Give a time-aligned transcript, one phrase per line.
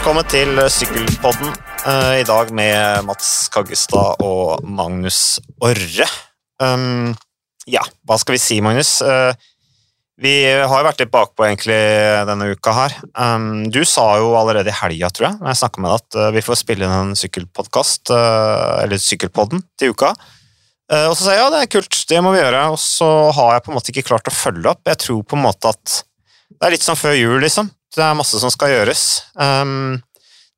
[0.00, 1.50] Velkommen til Sykkelpodden.
[1.84, 6.06] eh, I dag med Mats Kaggestad og Magnus Orre.
[6.56, 7.10] Um,
[7.68, 9.02] ja, hva skal vi si, Magnus?
[9.04, 9.36] Uh,
[10.16, 11.76] vi har jo vært litt bakpå egentlig
[12.30, 12.94] denne uka her.
[13.12, 16.16] Um, du sa jo allerede i helga, tror jeg, når jeg snakka med deg, at
[16.16, 20.14] eh, vi får spille inn en sykkelpodkast, uh, eller Sykkelpodden, til uka.
[20.88, 22.62] Uh, og så sa jeg ja, det er kult, det må vi gjøre.
[22.72, 24.80] Og så har jeg på en måte ikke klart å følge opp.
[24.94, 26.00] Jeg tror på en måte at
[26.56, 27.68] det er litt som før jul, liksom.
[27.96, 29.04] Det er masse som skal gjøres.
[29.34, 29.98] Um,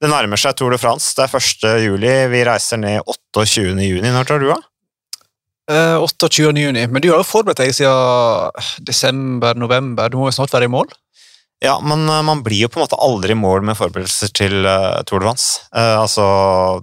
[0.03, 1.15] det nærmer seg Tour de France.
[1.17, 1.69] Det er 1.
[1.87, 2.13] juli.
[2.33, 3.79] Vi reiser ned 28.
[3.87, 4.11] juni.
[4.11, 4.51] Når tar du?
[5.71, 6.51] Eh, 28.
[6.59, 6.87] juni.
[6.91, 10.11] Men du har jo forberedt deg siden desember-november.
[10.11, 10.91] Du må jo snart være i mål?
[11.63, 14.67] Ja, men uh, man blir jo på en måte aldri i mål med forberedelser til
[14.67, 15.69] uh, Tour de France.
[15.71, 16.25] Uh, altså,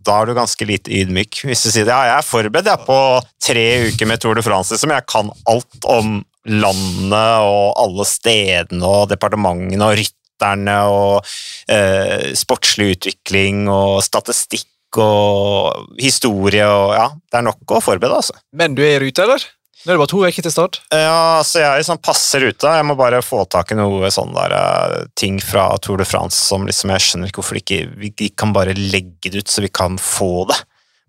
[0.07, 1.91] da er du ganske lite ydmyk hvis du sier det.
[1.91, 2.99] ja, jeg er forberedt jeg på
[3.43, 4.71] tre uker med Tour de France.
[4.71, 4.95] Liksom.
[4.95, 11.25] Jeg kan alt om landet og alle stedene og departementene og rytterne og
[11.69, 18.37] eh, sportslig utvikling og statistikk og historie og ja, det er nok å forberede, altså.
[18.57, 19.45] Men du er i rute, eller?
[19.79, 20.81] Nå er det bare to uker til start.
[20.91, 22.73] Ja, altså jeg er sånn passe ruta.
[22.75, 26.35] Jeg må bare få tak i noe sånn der eh, ting fra Tour de France
[26.49, 29.63] som liksom jeg skjønner ikke hvorfor ikke vi ikke kan bare legge det ut så
[29.63, 30.59] vi kan få det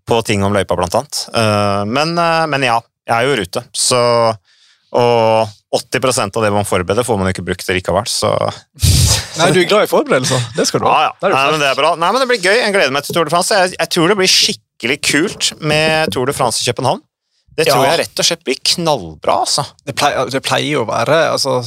[0.07, 1.25] på ting om løypa, blant annet.
[1.35, 2.79] Eh, men, eh, men ja,
[3.11, 4.03] jeg er jo i rute, så
[4.91, 8.33] Og 80% av det man forbereder, får man jo ikke brukt likevel, så
[9.41, 10.41] Nei, du er glad i forberedelser.
[10.57, 10.95] Det skal du ha.
[10.97, 11.13] ja, ja.
[11.23, 11.93] Det Nei, men det er bra.
[11.97, 12.57] Nei, men det blir gøy.
[12.59, 13.55] Jeg gleder meg til Tour de France.
[13.55, 17.01] Jeg, jeg tror det blir skikkelig kult med Tour de France i København.
[17.57, 17.93] Det tror Ja.
[17.93, 19.65] jeg rett og slett blir knallbra, altså.
[19.87, 21.61] Det pleier, det pleier å være altså,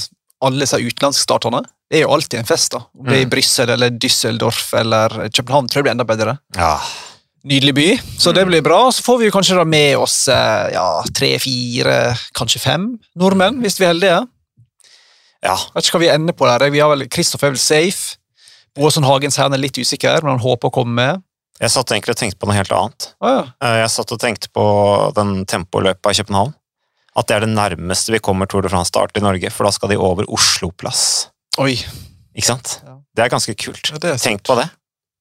[0.43, 1.63] Alle disse utenlandsstarterne.
[1.93, 2.71] Det er jo alltid en fest.
[2.75, 2.83] da.
[2.99, 3.31] Om det er i Mm.
[3.31, 6.37] Brussel eller Düsseldorf eller København, tror jeg blir enda bedre.
[6.57, 6.73] Ja.
[7.43, 8.35] Nydelig by, så Mm.
[8.35, 8.77] det blir bra.
[8.91, 12.85] Så får vi kanskje da med oss eh, ja, tre, fire, kanskje fem
[13.19, 14.21] nordmenn, hvis vi er heldige.
[15.43, 15.55] ja.
[15.75, 16.69] Vet ikke hva vi ender på der.
[16.71, 18.15] Vi har vel, Kristoffer er vel safe.
[18.75, 21.21] Boasson Hagens her er litt usikker, men han håper å komme med.
[21.61, 23.09] Jeg satt egentlig og tenkte på noe helt annet.
[23.21, 23.43] Ah, ja.
[23.61, 24.63] Eh, Jeg satt og tenkte på
[25.13, 26.53] den tempoløypa i København.
[27.15, 29.89] At det er det nærmeste vi kommer Tour de France-start i Norge, for da skal
[29.89, 31.27] de over Oslo-plass.
[31.61, 31.75] Oi.
[32.33, 32.79] Ikke sant?
[32.87, 32.95] Ja.
[33.15, 33.91] Det er ganske kult.
[33.91, 34.69] Ja, er Tenk på det.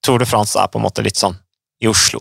[0.01, 1.37] Tour de France er på en måte litt sånn
[1.83, 2.19] i Oslo.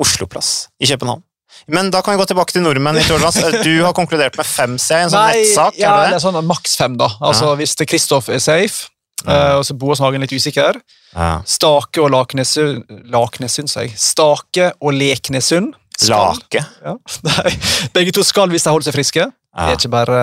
[0.00, 1.22] Oslo-plass i København.
[1.70, 2.96] Men da kan vi gå tilbake til nordmenn.
[3.66, 5.76] Du har konkludert med fem, ser en sånn nettsak.
[5.80, 7.10] ja, er det det er sånn maks fem, da.
[7.20, 8.88] Altså, Hvis Kristoff er safe,
[9.26, 9.58] ja.
[9.58, 10.78] og så Boasson Hagen litt usikker.
[11.12, 11.40] Ja.
[11.44, 13.98] Stake og Laknesund Laknesund, sier jeg.
[14.00, 15.74] Stake og Leknesund.
[16.00, 16.62] skal- Lake.
[16.86, 16.94] Ja.
[17.28, 17.52] Nei,
[17.92, 19.26] begge to skal hvis de holder seg friske.
[19.28, 20.20] Det er ikke bare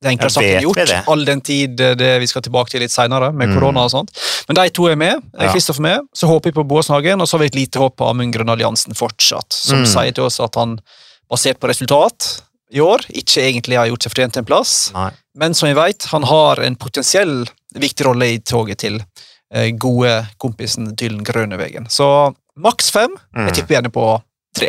[0.00, 2.80] det er enklere sagt enn gjort, all den tid eh, det vi skal tilbake til
[2.84, 3.54] litt senere, med Mm.
[3.58, 4.10] korona og sånt.
[4.48, 5.22] Men de to er med.
[5.34, 5.48] Ja.
[5.50, 6.00] Er med.
[6.14, 8.32] Så håper vi på Boasson Hagen, og så har vi et lite håp på Amund
[8.32, 9.86] Grønn Alliansen fortsatt, som Mm.
[9.86, 10.80] sier til oss at han,
[11.30, 12.42] basert på resultat
[12.72, 14.92] i år, ikke egentlig har gjort seg fortjent til en plass.
[14.94, 15.10] Nei.
[15.34, 19.02] Men som vi vet, han har en potensiell viktig rolle i toget til
[19.50, 21.86] eh, gode kompisen Dylan Grønevegen.
[21.88, 23.10] Så maks fem.
[23.34, 23.46] Mm.
[23.48, 24.22] Jeg tipper gjerne på
[24.54, 24.68] tre.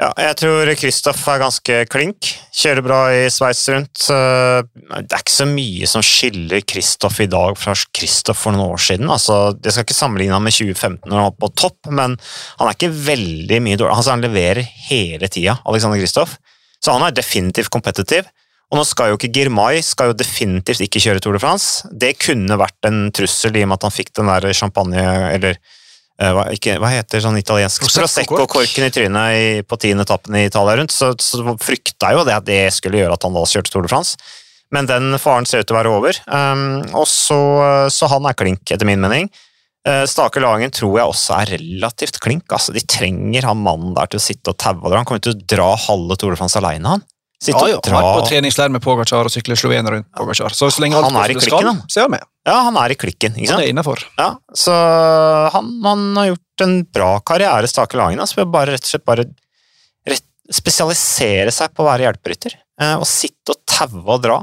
[0.00, 2.24] Ja, jeg tror Kristoff er ganske klink.
[2.56, 4.06] Kjører bra i Sveits rundt.
[4.08, 8.80] Det er ikke så mye som skiller Kristoff i dag fra Kristoff for noen år
[8.80, 9.10] siden.
[9.12, 12.70] Altså, jeg skal ikke sammenligne han med 2015 når han var på topp, men han
[12.70, 13.98] er ikke veldig mye dårlig.
[13.98, 16.38] Altså, han leverer hele tida, Alexander Kristoff.
[16.80, 18.30] Så han er definitivt kompetitiv.
[18.70, 21.90] Og nå skal jo ikke Girmay skal jo definitivt ikke kjøre Tour de France.
[21.92, 25.04] Det kunne vært en trussel i og med at han fikk den der champagne...
[25.34, 25.60] eller
[26.20, 28.44] hva, ikke, hva heter sånn italiensk Prosecco-kork.
[28.52, 32.36] Prosecco-korken i trynet i, på tiende etappen i Italia rundt, så, så frykta jo det
[32.36, 34.18] at det skulle gjøre at han da kjørte Tour de France.
[34.70, 37.38] Men den faren ser ut til å være over, um, og så,
[37.90, 39.30] så han er klink, etter min mening.
[39.88, 42.44] Uh, Stake Lagen tror jeg også er relativt klink.
[42.52, 44.92] altså De trenger han mannen der til å sitte og taue.
[44.92, 47.06] Han kommer til å dra halve Tour de France alene, han.
[47.40, 50.52] Sitte Ja, ja, på treningsleir med Pogacar og sykler Slovenia rundt Pogacar.
[50.52, 52.26] Så så lenge alt Han er i klikken, skal, så er han med.
[52.44, 54.02] Ja, han er i klikken, ikke Han er innafor.
[54.20, 54.74] Ja, så
[55.54, 58.20] han, han har gjort en bra karriere, Stake Lagen.
[58.20, 59.24] Altså, bare rett og slett bare
[60.08, 62.58] rett, spesialisere seg på å være hjelperytter.
[62.80, 64.36] Eh, og sitte og taue og dra.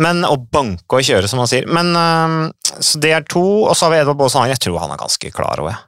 [0.00, 1.70] Men, og banke og kjøre, som han sier.
[1.70, 4.50] Men, eh, så det er to, og så har vi Edvard Baas Hagen.
[4.56, 5.78] Jeg tror han er ganske klar over det.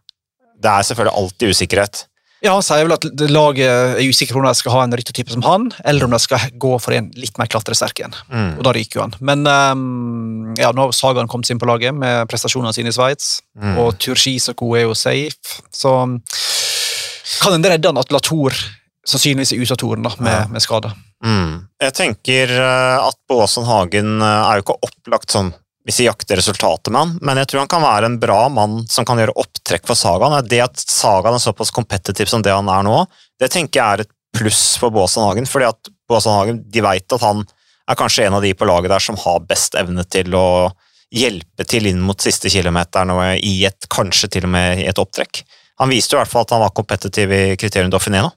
[0.62, 2.06] Det er selvfølgelig alltid usikkerhet.
[2.42, 5.30] Ja, Han sier vel at laget er usikker på om de skal ha en ryttertype
[5.30, 8.16] som han, eller om de skal gå for en litt mer klatresterk en.
[8.32, 8.48] Mm.
[8.58, 9.14] Og da ryker jo han.
[9.22, 13.40] Men um, ja, nå har Sagan kommet inn på laget med prestasjonene sine i Sveits,
[13.54, 13.76] Mm.
[13.78, 15.90] og Turgis og Co er jo safe, så
[17.42, 18.56] kan en redde han at Latour
[19.06, 20.48] sannsynligvis er ute av toren da, med, Ja.
[20.48, 20.90] med skade.
[21.22, 21.68] Mm.
[21.82, 25.52] Jeg tenker eh, at Båsen Hagen eh, er jo ikke opplagt sånn
[25.84, 28.82] hvis vi jakter resultatet med han, men jeg tror han kan være en bra mann
[28.90, 30.36] som kan gjøre opptrekk for Sagaen.
[30.46, 33.00] Det at Sagaen er såpass kompetitiv som det han er nå,
[33.42, 37.16] det tenker jeg er et pluss for Båsen Hagen, fordi at Båsen Hagen de vet
[37.16, 37.42] at han
[37.90, 40.46] er kanskje en av de på laget der som har best evne til å
[41.12, 45.02] hjelpe til inn mot siste kilometeren og i et, kanskje til og med i et
[45.02, 45.42] opptrekk.
[45.82, 48.30] Han viste jo i hvert fall at han var kompetitiv i kriterium Dauphiné nå,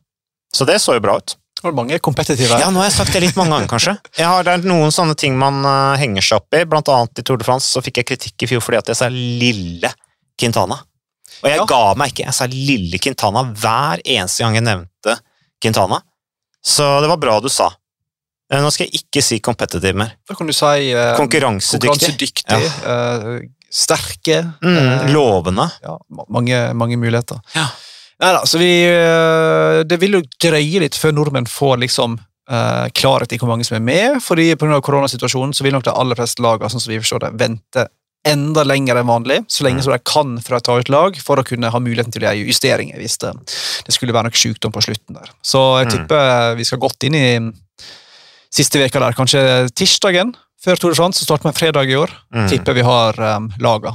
[0.56, 1.38] så det så jo bra ut.
[1.66, 2.60] Var mange kompetitive.
[2.62, 3.96] Ja, nå har jeg sagt det litt mange ganger, kanskje.
[4.20, 7.22] Jeg Har, det er noen sånne ting man uh, henger seg opp i, blant annet
[7.22, 9.90] i Tour de France så fikk jeg kritikk i fjor fordi at jeg sa lille
[10.38, 10.78] Quintana.
[11.42, 11.66] Og jeg Ja.
[11.68, 15.18] ga meg ikke, jeg sa lille Quintana hver eneste gang jeg nevnte
[15.64, 16.02] Quintana.
[16.66, 17.72] Så det var bra du sa.
[18.52, 20.14] Eh, Nå skal jeg ikke si competitive mer.
[20.30, 21.90] Da kan du si uh, Konkurransedyktig.
[21.90, 24.38] konkurransedyktig, eh, sterke.
[24.62, 25.66] Mm, lovende.
[25.82, 25.98] ja,
[26.30, 27.42] mange, mange muligheter.
[27.58, 27.66] Ja.
[28.22, 32.16] Neida, så vi eh, Det vil jo drøye litt før nordmenn får liksom
[32.50, 34.80] uh, klarhet i hvor mange som er med, fordi pga.
[34.86, 37.88] koronasituasjonen så vil nok de aller fleste lagene sånn som vi forstår det, vente
[38.26, 39.84] enda lenger enn vanlig, så lenge Mm.
[39.84, 42.32] som de kan for å ta ut lag, for å kunne ha muligheten til å
[42.32, 43.34] gjøre justeringer hvis det,
[43.86, 45.30] det skulle være noe sykdom på slutten der.
[45.46, 45.94] Så jeg Mm.
[45.94, 47.52] tipper vi skal godt inn i
[48.50, 49.44] siste veka der, kanskje
[49.76, 50.34] tirsdagen
[50.64, 52.10] før Tour de France, så starter vi fredag i år.
[52.34, 52.48] Mm.
[52.50, 53.94] Tipper vi har um, laga.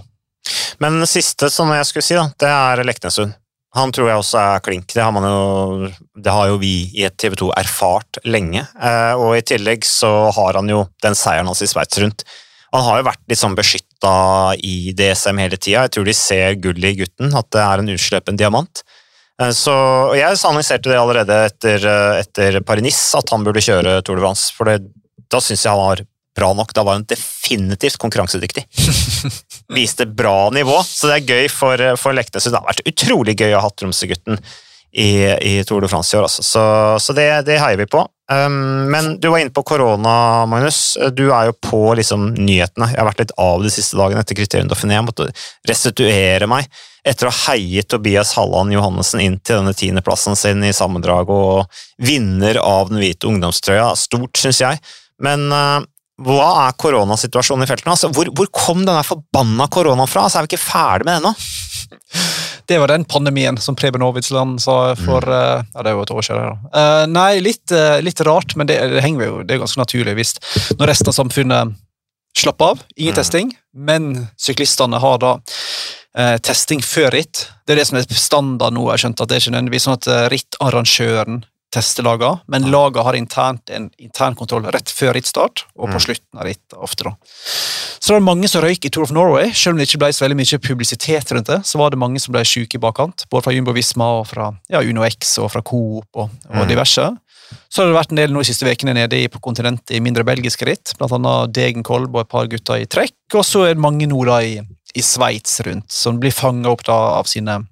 [0.78, 3.34] Men det siste som jeg skulle si, da, det er Leknesund.
[3.78, 4.88] Han tror jeg også er klink.
[4.90, 8.64] Det har, jo, det har jo vi i TV 2 erfart lenge.
[8.82, 12.24] Eh, og i tillegg så har han jo den seieren hans i Sveits rundt.
[12.74, 14.14] Han har jo vært litt sånn beskytta
[14.66, 15.84] i DSM hele tida.
[15.86, 18.82] Jeg tror de ser gullet i gutten, at det er en uslepen diamant.
[19.40, 19.74] Eh, Så
[20.18, 24.50] Jeg analyserte det allerede etter, eh, etter Paris-Nice, at han burde kjøre Tour de France.
[24.56, 24.80] For det,
[25.30, 26.02] da syns jeg han var
[26.36, 26.74] bra nok.
[26.76, 28.66] Da var hun definitivt konkurransedyktig
[29.76, 32.48] viste bra nivå, så det er gøy for, for Leknes.
[32.48, 34.40] Det har vært utrolig gøy å ha Tromsø-gutten
[34.92, 36.42] i, i Tour de France i år, altså.
[36.42, 36.62] så,
[36.98, 38.02] så det, det heier vi på.
[38.30, 40.98] Um, men du var inne på korona, Magnus.
[41.14, 42.90] Du er jo på liksom, nyhetene.
[42.92, 44.96] Jeg har vært litt av de siste dagene etter Kriterium Dauphiné.
[44.98, 45.28] Jeg måtte
[45.68, 46.70] restituere meg
[47.06, 51.82] etter å ha heiet Tobias Halland Johannessen inn til denne tiendeplassen sin i sammendraget og
[52.02, 53.92] vinner av den hvite ungdomstrøya.
[53.98, 54.82] Stort, syns jeg.
[55.22, 55.80] Men uh,
[56.20, 57.94] hva er koronasituasjonen i feltene?
[57.94, 60.26] Altså, hvor, hvor kom denne forbanna koronaen fra?
[60.26, 61.32] Altså, er vi ikke ferdig med det nå?
[62.70, 66.12] Det var den pandemien som Preben Aavitsland sa for eh, ja, det er jo et
[66.14, 66.52] år siden.
[66.52, 66.70] Da.
[66.80, 70.14] Eh, nei, litt, uh, litt rart, men det, det henger jo, det er ganske naturlig
[70.20, 70.36] hvis
[70.78, 71.74] når resten av samfunnet
[72.38, 73.18] slapper av, ingen Mm.
[73.18, 77.48] testing, men syklistene har da uh, testing før ritt.
[77.66, 78.84] Det er det som er standard nå.
[78.86, 82.68] Jeg har skjønt at det er ikke nødvendigvis sånn at rittarrangøren tester laga, men Ja.
[82.70, 86.00] laga har internt en internkontroll rett før rittstart, og på Mm.
[86.00, 87.04] slutten av ritt ofte.
[87.04, 87.10] da.
[88.00, 90.08] Så det var mange som røyk i Tour of Norway, selv om det ikke ble
[90.12, 91.60] så veldig mye publisitet rundt det.
[91.64, 94.52] Så var det mange som ble syke i bakkant, både fra Jumbo Visma og fra
[94.68, 96.68] ja, Uno X og fra Coop og, og Mm.
[96.68, 97.16] diverse.
[97.68, 100.22] Så har det vært en del nå de siste ukene nede på kontinentet i mindre
[100.24, 104.06] belgiske ritt, annet Degenkolb og et par gutter i trekk, og så er det mange
[104.06, 104.60] nå da i,
[104.94, 107.66] i Sveits rundt, som blir fanga opp da av sine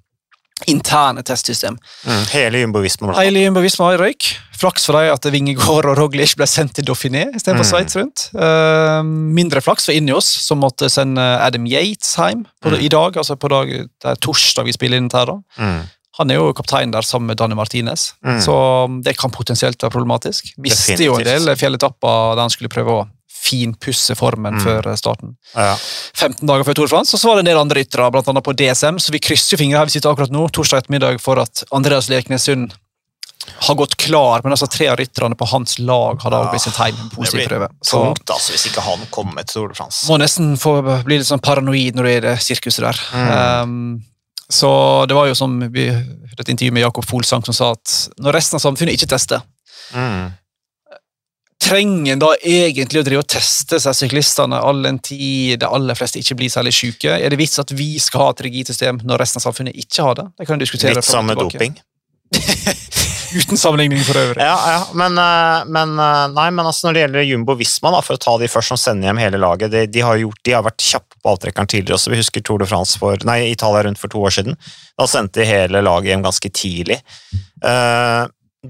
[0.66, 1.78] interne testsystem.
[2.04, 2.24] Mm.
[2.32, 3.14] Hele Jumbo Visma.
[3.20, 4.36] Hele Jumbo Visma røyk.
[4.58, 7.70] Flaks for dem at Vingegård og Roglic ble sendt til Dauphiné istedenfor Mm.
[7.70, 8.24] Sveits rundt.
[8.34, 12.80] Uh, mindre flaks for Ineos, som måtte sende Adam Yates hjem på, Mm.
[12.82, 13.16] i dag.
[13.16, 15.36] altså på dag, Det er torsdag vi spiller inn her da.
[15.58, 15.82] Mm.
[16.18, 18.40] Han er jo kaptein der sammen med Danne Martinez, Mm.
[18.40, 20.52] så det kan potensielt være problematisk.
[20.58, 23.08] Visste jo en del fjelletapper der han skulle prøve å
[23.38, 24.64] finpusse formen Mm.
[24.64, 25.36] før starten.
[25.54, 25.76] Ja.
[26.16, 28.28] 15 dager før Tour de France, og så var det en del andre ryttere, blant
[28.28, 31.20] annet på DSM, så vi krysser jo fingre her vi sitter akkurat nå, torsdag ettermiddag,
[31.22, 32.74] for at Andreas Leknessund
[33.64, 36.98] har gått klar, men altså tre av rytterne på hans lag også blitt sendt hjem
[36.98, 37.68] med Det positiv prøve.
[37.82, 40.02] Så tungt altså, hvis ikke han kommer til Tour de France.
[40.10, 40.74] må nesten få
[41.06, 43.00] bli litt sånn paranoid når du er det sirkuset der.
[43.14, 43.62] Mm.
[43.62, 44.02] Um,
[44.50, 47.94] så det var jo som vi hørte et intervju med Jakob Folsang som sa at
[48.20, 49.40] når resten av samfunnet ikke tester,
[49.94, 50.34] Mm.
[51.62, 55.98] Trenger en da egentlig å drive og teste seg syklistene all den tid de aller
[55.98, 57.18] fleste ikke blir særlig syke?
[57.18, 60.06] Er det vits at vi skal ha et rigid system når resten av samfunnet ikke
[60.06, 60.28] har det?
[60.38, 61.50] Det kan diskutere Litt tilbake.
[61.50, 61.78] doping.
[63.28, 64.40] Uten sammenligning for øvrig.
[64.40, 68.00] Ja, ja, men, eh, men, eh, nei, men altså når det gjelder Jumbo Visma, da,
[68.04, 70.54] for å ta de først som sender hjem hele laget, de, de, har, gjort, de
[70.56, 72.12] har vært kjappe på avtrekkeren tidligere også.
[72.14, 74.56] Vi husker Tour de France for, nei, Italia rundt for to år siden.
[74.96, 77.00] Da sendte de hele laget hjem ganske tidlig.
[77.64, 78.22] Eh,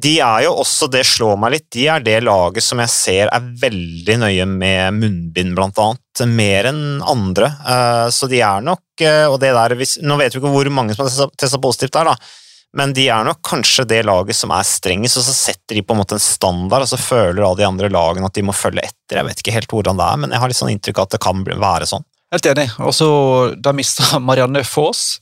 [0.03, 3.31] de er jo også, det slår meg litt, de er det laget som jeg ser
[3.33, 6.25] er veldig nøye med munnbind, blant annet.
[6.29, 7.53] Mer enn andre.
[7.63, 10.97] Eh, så de er nok, eh, og det der, nå vet vi ikke hvor mange
[10.97, 12.33] som har testa positivt der, da.
[12.77, 15.95] Men de er nok kanskje det laget som er strengest, og så setter de på
[15.95, 18.85] en måte en standard, og så føler alle de andre lagene at de må følge
[18.85, 19.21] etter.
[19.21, 21.17] Jeg vet ikke helt hvordan det er, men jeg har litt sånn inntrykk av at
[21.17, 22.05] det kan være sånn.
[22.35, 22.69] Helt enig.
[22.85, 23.09] Og så
[23.57, 25.17] da mista Marianne Faas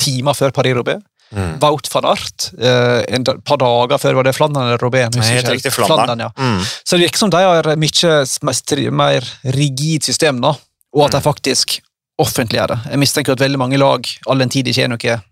[0.00, 1.04] timer før Paris-Roubais.
[1.32, 5.04] Wout van Art eh, en par dager før var det Flandern eller Robé.
[5.14, 5.72] Helt riktig.
[5.72, 6.18] Flandern.
[6.26, 6.30] ja.
[6.36, 6.60] Mm.
[6.84, 10.54] Så det virker som de har mye mer rigid system, da,
[10.94, 11.22] og at de Mm.
[11.22, 11.80] faktisk
[12.20, 12.78] offentliggjør det.
[12.90, 15.22] Jeg mistenker at veldig mange lag, all den tid ikke er noe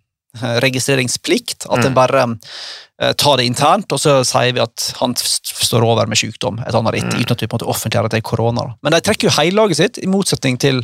[0.42, 1.66] eh, registreringsplikt.
[1.70, 1.86] At Mm.
[1.86, 2.38] en bare
[3.00, 6.74] eh, tar det internt, og så sier vi at han står over med sykdom et
[6.74, 7.20] annet ritt, Mm.
[7.22, 8.74] uten at vi på en måte offentliggjør at det er korona.
[8.82, 10.82] Men de trekker jo hele laget sitt, i motsetning til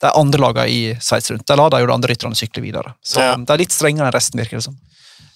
[0.00, 1.46] de andre lagene i Sveits rundt.
[1.46, 2.94] De lar de jo de andre rytterne sykle videre.
[3.04, 3.34] Så Ja.
[3.36, 4.76] de er litt strengere enn resten, virker det som.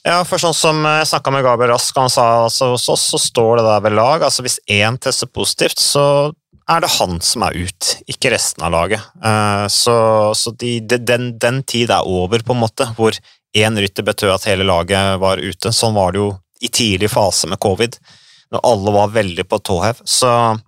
[0.05, 3.19] Ja, for sånn som jeg snakka med Gabriel Rask, han sa altså hos oss så
[3.21, 4.23] står det der ved lag.
[4.23, 6.33] altså Hvis én tester positivt, så
[6.69, 9.01] er det han som er ut, ikke resten av laget.
[9.25, 9.95] Eh, Så,
[10.35, 13.13] så de, den, den tid er over, på en måte, hvor
[13.57, 15.73] én rytter betød at hele laget var ute.
[15.73, 17.97] Sånn var det jo i tidlig fase med covid,
[18.53, 20.01] når alle var veldig på tå hev.
[20.05, 20.61] Så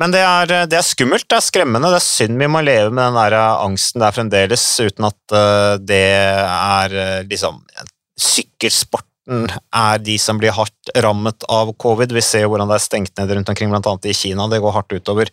[0.00, 2.90] men det er, det er skummelt, det er skremmende, det er synd vi må leve
[2.90, 6.02] med den der angsten der fremdeles, uten at eh, det
[6.50, 7.60] er eh, liksom
[8.18, 12.12] Sykkelsporten er de som blir hardt rammet av covid.
[12.14, 14.46] Vi ser jo hvordan det er stengt ned rundt omkring, annet i Kina.
[14.52, 15.30] Det går hardt utover,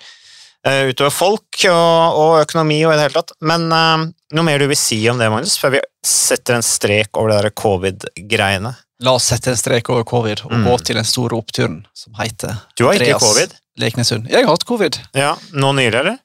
[0.66, 3.36] eh, utover folk og, og økonomi og i det hele tatt.
[3.42, 4.06] Men eh,
[4.38, 7.42] noe mer du vil si om det, Magnus, før vi setter en strek over det
[7.44, 8.74] der covid-greiene?
[9.02, 10.66] La oss sette en strek over covid og Mm.
[10.70, 13.56] gå til den store oppturen som heter Du har ikke Andreas covid?
[13.80, 14.28] Leknesund.
[14.32, 14.98] Jeg har hatt covid.
[15.16, 16.20] Ja, Nå nylig, eller?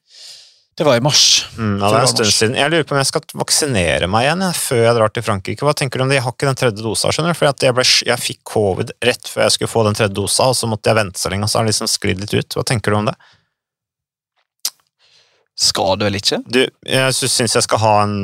[0.77, 1.47] Det var i mars.
[1.57, 2.55] Mm, ja, det er en stund siden.
[2.59, 5.65] Jeg lurer på om jeg skal vaksinere meg igjen før jeg drar til Frankrike.
[5.65, 6.19] Hva tenker du om det?
[6.19, 7.37] Jeg har ikke den tredje dosa, skjønner du.
[7.39, 10.59] For jeg, ble, jeg fikk covid rett før jeg skulle få den tredje dosa, og
[10.59, 12.59] så måtte jeg vente så lenge, og så har den liksom sklidd litt ut.
[12.59, 13.15] Hva tenker du om det?
[15.57, 16.43] Skal du vel ikke?
[16.45, 18.19] Du, jeg syns jeg skal ha en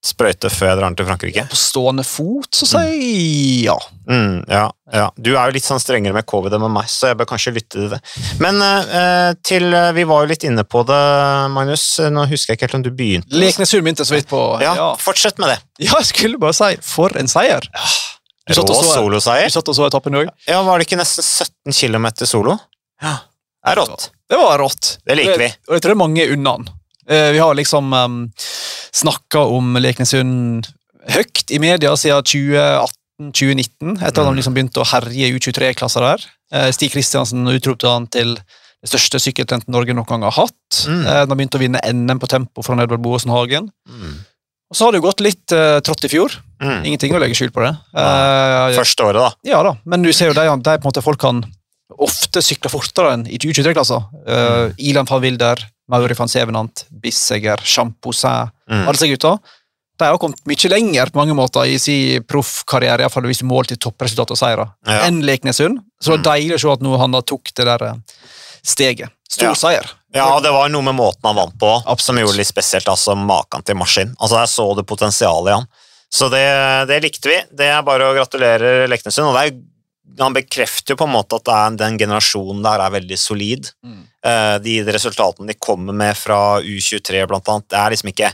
[0.00, 1.42] sprøyte før jeg drar til Frankrike.
[1.52, 3.74] På stående fot, så sier jeg ja.
[4.08, 4.62] Mm, ja,
[4.94, 5.06] ja.
[5.20, 7.52] Du er jo litt sånn strengere med covid enn med meg, så jeg bør kanskje
[7.58, 8.00] lytte til det.
[8.40, 11.00] Men eh, til eh, Vi var jo litt inne på det,
[11.52, 11.84] Magnus.
[12.10, 13.36] Nå husker jeg ikke helt om du begynte.
[13.36, 14.88] Leknes begynte så vidt på Ja, ja.
[15.00, 15.60] fortsett med det.
[15.84, 17.68] Ja, jeg skulle bare si for en seier!
[18.48, 19.46] Du satt Rå soloseier.
[19.46, 20.30] du satt og så etappen òg.
[20.48, 22.56] Ja, var det ikke nesten 17 km solo?
[23.04, 23.18] Ja.
[23.60, 24.08] Det er rått.
[24.30, 24.94] Det var rått.
[25.06, 25.50] Det liker vi.
[25.68, 26.70] Og jeg tror det er mange unna den.
[27.10, 28.20] Eh, Vi har liksom um,
[28.94, 30.68] snakka om Leknesund
[31.10, 32.22] høyt i media siden
[33.20, 36.26] 2018-2019, etter at han de liksom begynte å herje i U23-klasser der.
[36.54, 38.36] Eh, Stig Kristiansen utropte han til
[38.80, 40.82] det største sykkeltalenten Norge noen gang har hatt.
[40.88, 41.02] Mm.
[41.04, 43.68] Eh, De begynte å vinne NM på tempo fra Edvard Boasen Hagen.
[43.88, 44.18] Mm.
[44.70, 46.30] Og så har det jo gått litt uh, trått i fjor.
[46.62, 46.84] Mm.
[46.86, 47.72] Ingenting å legge skjul på det.
[47.90, 49.30] Uh, Første året, da.
[49.50, 51.40] ja da, men du ser jo de, de på en måte folk kan
[51.98, 54.04] ofte sykle fortere enn i 2023-klasser.
[54.28, 58.84] Uh, Ilan van Wilder, Mauri van Sevenant, Bisseger, Champoussin, Mm.
[58.86, 59.38] alle disse gutta.
[59.98, 63.68] De har kommet mye lenger på mange måter i sin proffkarriere, iallfall hvis du måler
[63.68, 65.00] til toppresultat og seire, Ja.
[65.08, 65.78] enn Leknesund.
[66.00, 67.94] Så det var deilig å se at nå han da tok det der eh,
[68.64, 69.10] steget.
[69.28, 69.54] Stor Ja.
[69.54, 69.90] seier.
[70.14, 72.00] Ja, det var noe med måten han vant på Absolutt.
[72.00, 72.88] som gjorde det litt spesielt.
[72.88, 74.14] altså Maken til maskin.
[74.20, 75.66] Altså, Jeg så det potensialet i han.
[76.12, 77.42] Så det, det likte vi.
[77.54, 79.28] Det er bare å gratulere Leknesund.
[79.28, 79.60] og det er,
[80.18, 83.70] Han bekrefter på en måte at er, den generasjonen der er veldig solid.
[83.86, 84.00] Mm.
[84.26, 88.32] Eh, De resultatene de kommer med fra U23, blant annet, det er liksom ikke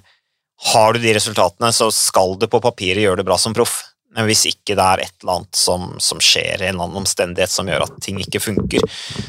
[0.72, 3.82] Har du de resultatene, så skal du på papiret gjøre det bra som proff.
[4.16, 7.52] Men hvis ikke det er et eller annet som, som skjer, en eller annen omstendighet
[7.52, 8.86] som gjør at ting ikke funker.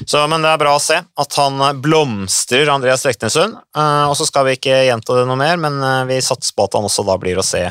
[0.07, 3.57] Så, men det er bra å se at han blomstrer, Andreas Leknesund.
[3.75, 6.69] Eh, og så skal vi ikke gjenta det noe mer, men eh, vi satser på
[6.69, 7.65] at han også da blir å se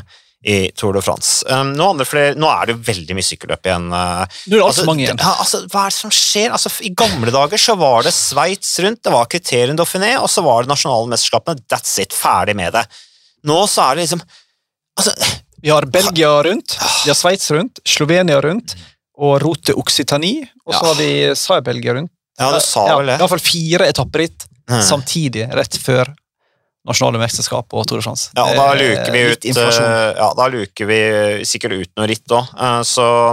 [0.47, 1.41] i Tour de France.
[1.51, 3.87] Um, nå, flere, nå er det jo veldig mye sykkelløp igjen.
[3.91, 5.19] eh, Nå er det Altså, mange igjen.
[5.19, 6.53] Ja, altså, hva er det som skjer?
[6.55, 10.45] Altså, I gamle dager så var det Sveits rundt, det var Criterium Dauphiné, og så
[10.47, 11.65] var det nasjonale mesterskapene.
[11.73, 12.85] That's it, ferdig med det.
[13.51, 14.23] Nå så er det liksom
[14.99, 15.17] altså,
[15.67, 18.77] Vi har Belgia rundt, vi har Sveits rundt, Slovenia rundt,
[19.19, 20.47] og Rote Occitanie.
[20.67, 20.87] Og så Ja.
[20.93, 22.13] har vi sa Belgia rundt.
[22.39, 23.19] Ja, du sa vel det.
[23.19, 24.45] Iallfall fire etapperitt
[24.85, 26.11] samtidig, rett før
[26.87, 28.31] nasjonale mesterskap og Tour de France.
[28.37, 30.99] Ja, da er luker vi ut eh, Ja, da luker vi
[31.49, 32.53] sikkert ut noe ritt òg.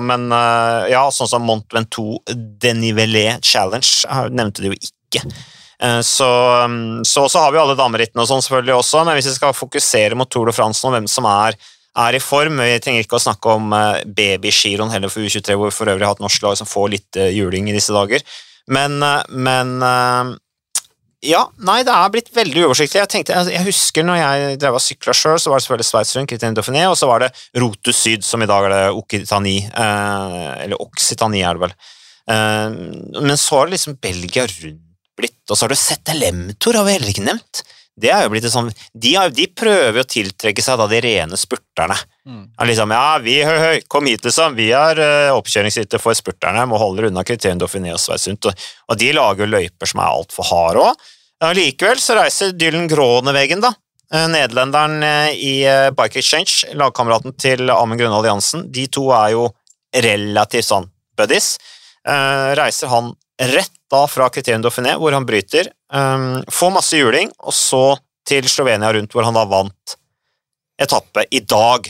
[0.06, 5.24] Men eh, ja, sånn som Mont Ventoux Denivelé Challenge eh, nevnte du jo ikke.
[5.84, 6.30] Eh, Så,
[6.68, 9.56] mm, så, så har vi alle damerittene og sånn selvfølgelig også, men hvis vi skal
[9.58, 11.58] fokusere mot Tour de France nå, hvem som er,
[11.94, 15.70] er i form Vi trenger ikke å snakke om eh, babygiroen heller for U23, hvor
[15.70, 18.24] vi for øvrig har et norsk lag som får litt eh, juling i disse dager.
[18.72, 20.32] Men, eh, men eh,
[21.24, 23.00] ja, nei, det er blitt veldig uoversiktlig.
[23.02, 25.90] Jeg tenkte, jeg, jeg husker når jeg drev og sykla sjøl, så var det selvfølgelig
[25.90, 27.32] Sveits rundt, Dauphiné, og så var det
[27.64, 29.68] Rotus Syd, som i dag er det Occitanie.
[29.70, 31.76] Eh, eller Occitanie, er det vel.
[32.34, 32.80] Eh,
[33.20, 36.98] men så har det liksom Belgia rundt blitt, og så har du ZLM-Tour, har vi
[36.98, 37.64] heller ikke nevnt.
[37.94, 41.38] Det er jo blitt sånn, de, har, de prøver å tiltrekke seg da de rene
[41.38, 41.94] spurterne.
[42.26, 42.48] Mm.
[42.66, 44.56] Liksom, ja, vi, høy, høy, kom hit, liksom.
[44.58, 48.50] Vi er uh, oppkjøringshytte for spurterne, må holde unna kriterium Dauphiné og Sveitsund.
[48.50, 51.06] Og, og de lager jo løyper som er altfor harde òg.
[51.54, 53.76] Likevel så reiser Dylan Gronewegen, da.
[54.10, 55.54] eh, Nederlenderen eh, i
[55.94, 58.66] Bike Exchange, lagkameraten til Amund Grønvold Jansen.
[58.74, 59.50] De to er jo
[59.94, 61.60] relativt sånn buddies.
[62.04, 63.14] Reiser han
[63.54, 65.70] rett da fra Criterion Dauphiné, hvor han bryter.
[65.94, 67.84] Eh, får masse juling, og så
[68.28, 69.98] til Slovenia rundt, hvor han da vant
[70.82, 71.90] etappe i dag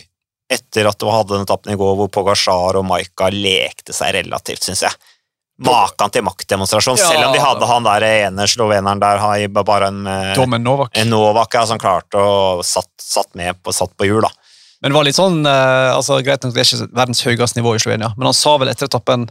[0.53, 4.65] etter at du hadde den etappen i går hvor Pogasjar og Maika lekte seg relativt,
[4.67, 4.98] syns jeg.
[5.63, 7.07] Maken til maktdemonstrasjon, Ja.
[7.13, 10.89] selv om de hadde han der ene sloveneren der, har bare en, eh, Dommen Novak.
[10.98, 14.29] en Novak ja, som klarte å satt, satt med på, satt på hjul, da.
[14.81, 17.75] Men det var litt sånn, eh, altså Greit nok, det er ikke verdens høyeste nivå
[17.75, 19.29] i Slovenia, men han sa vel etter etappen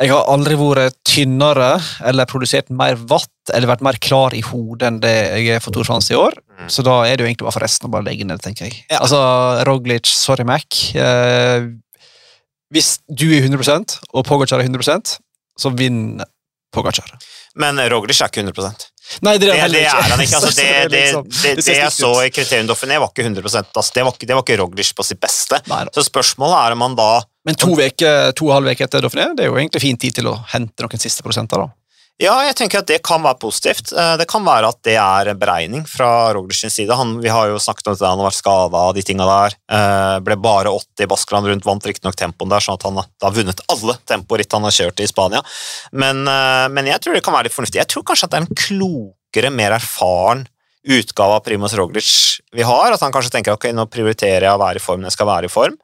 [0.00, 1.74] jeg har aldri vært tynnere
[2.08, 5.74] eller produsert mer vatt eller vært mer klar i hodet enn det jeg er for
[5.74, 6.38] Tour France i år.
[6.56, 6.68] Mm.
[6.72, 8.84] Så da er det jo egentlig bare for resten å bare legge ned, tenker jeg.
[8.88, 9.02] Ja.
[9.02, 9.20] Altså,
[9.68, 10.78] Roglic, sorry Mac.
[10.96, 11.68] Eh,
[12.72, 15.18] hvis du er 100% og Pogacar er 100%
[15.60, 16.28] så vinner
[16.72, 17.12] Pogacar.
[17.58, 18.72] Men Roglic er ikke 100
[19.26, 20.38] Nei, det det, er han det er han ikke.
[20.38, 21.00] Altså, Så det, det,
[21.42, 24.36] det, det, jeg så i Kriterium Dauphiné, var ikke 100 altså, det, var ikke, det
[24.38, 25.58] var ikke Roglic på sitt beste.
[25.68, 25.82] Nei.
[25.96, 27.10] Så spørsmålet er om han da
[27.48, 30.18] Men to, veker, to og halv uke etter Dauphiné, det er jo egentlig fin tid
[30.18, 31.62] til å hente noen siste prosenter.
[31.62, 31.70] da.
[32.20, 33.94] Ja, jeg tenker at det kan være positivt.
[33.96, 36.92] Eh, Det kan være at det er en beregning fra Roglers side.
[36.92, 39.56] Han, vi har jo snakket om at han har vært skada og de tinga der.
[39.72, 43.32] Eh, Ble bare 80 i Baskeland rundt, vant riktignok tempoen der, sånn at han har
[43.38, 45.40] vunnet alle temporitt han har kjørt i Spania.
[45.96, 47.80] Men, eh, men jeg tror det kan være litt fornuftig.
[47.80, 50.44] Jeg tror kanskje at det er en klokere, mer erfaren
[50.84, 52.92] utgave av Primus Roglic vi har.
[52.92, 55.32] At han kanskje tenker ok, nå prioriterer jeg å være i form når jeg skal
[55.32, 55.80] være i form.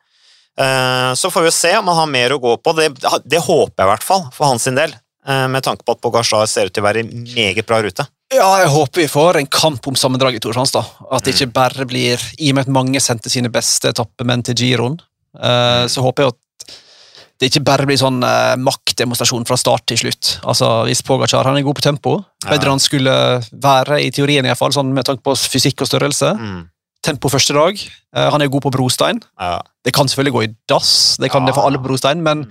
[0.58, 2.72] Eh, Så får vi se om han har mer å gå på.
[2.76, 2.90] Det,
[3.24, 4.94] det håper jeg i hvert fall, for hans del.
[5.26, 8.06] Eh, Med tanke på at Pogasjar ser ut til å være i meget bra rute.
[8.32, 10.82] Ja, jeg håper vi får en kamp om sammendrag i Tour de da.
[11.12, 14.54] At det ikke bare blir I og med at mange sendte sine beste etappemenn til
[14.58, 14.96] giroen,
[15.38, 16.42] eh, så håper jeg at
[17.38, 18.16] det ikke bare blir sånn
[18.64, 20.38] maktdemonstrasjon fra start til slutt.
[20.48, 22.50] Altså, Hvis Pogacar han er god på tempo, Ja.
[22.54, 23.12] bedre han skulle
[23.52, 26.32] være i teorien, i hvert fall, sånn med tanke på fysikk og størrelse.
[26.38, 26.70] Mm.
[27.06, 27.78] Tempo første dag.
[28.16, 29.20] Uh, han er god på brostein.
[29.40, 29.60] Ja.
[29.86, 31.46] Det kan selvfølgelig gå i dass, det kan Ja.
[31.52, 32.42] det for alle på brostein, men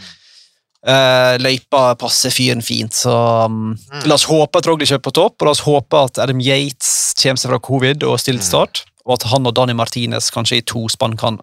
[0.87, 2.93] uh, løypa passer fyren fint.
[2.95, 3.11] Så
[3.45, 4.05] um, Mm.
[4.07, 7.13] la oss håpe at Roglic er på topp, og la oss håpe at Adam Yates
[7.21, 8.51] kommer seg fra covid og stiller til Mm.
[8.53, 11.39] start, og at han og Danny Martinez kanskje i to spann kan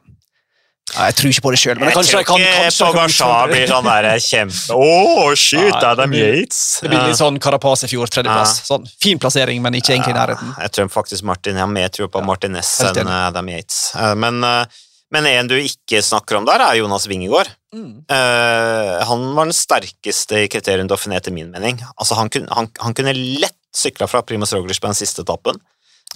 [0.93, 2.93] Nei, Jeg tror ikke på det sjøl, men Jeg kanskje jeg kan, kanskje jeg kan
[2.93, 3.53] Pogasjar utfordre.
[3.55, 6.59] blir sånn der kjempe Åh, shit, Nei, Adam Yates!
[6.83, 8.55] Det blir litt sånn Carapaz i fjor, tredjeplass.
[8.67, 10.51] Sånn, fin plassering, men ikke egentlig i nærheten.
[10.61, 13.09] Jeg tror faktisk Martin, jeg har mer tro på Ja, Martinez enn.
[13.09, 13.79] Adam Yates.
[13.97, 14.67] Eh, Men, eh,
[15.13, 17.49] men en du ikke snakker om der, er Jonas Wingegård.
[17.73, 18.05] Mm.
[18.11, 21.79] Eh, han var den sterkeste i kriterium Dauphiné, etter min mening.
[21.97, 25.57] Altså, han, kunne, han, han kunne lett sykla fra Primoz Roglic på den siste etappen.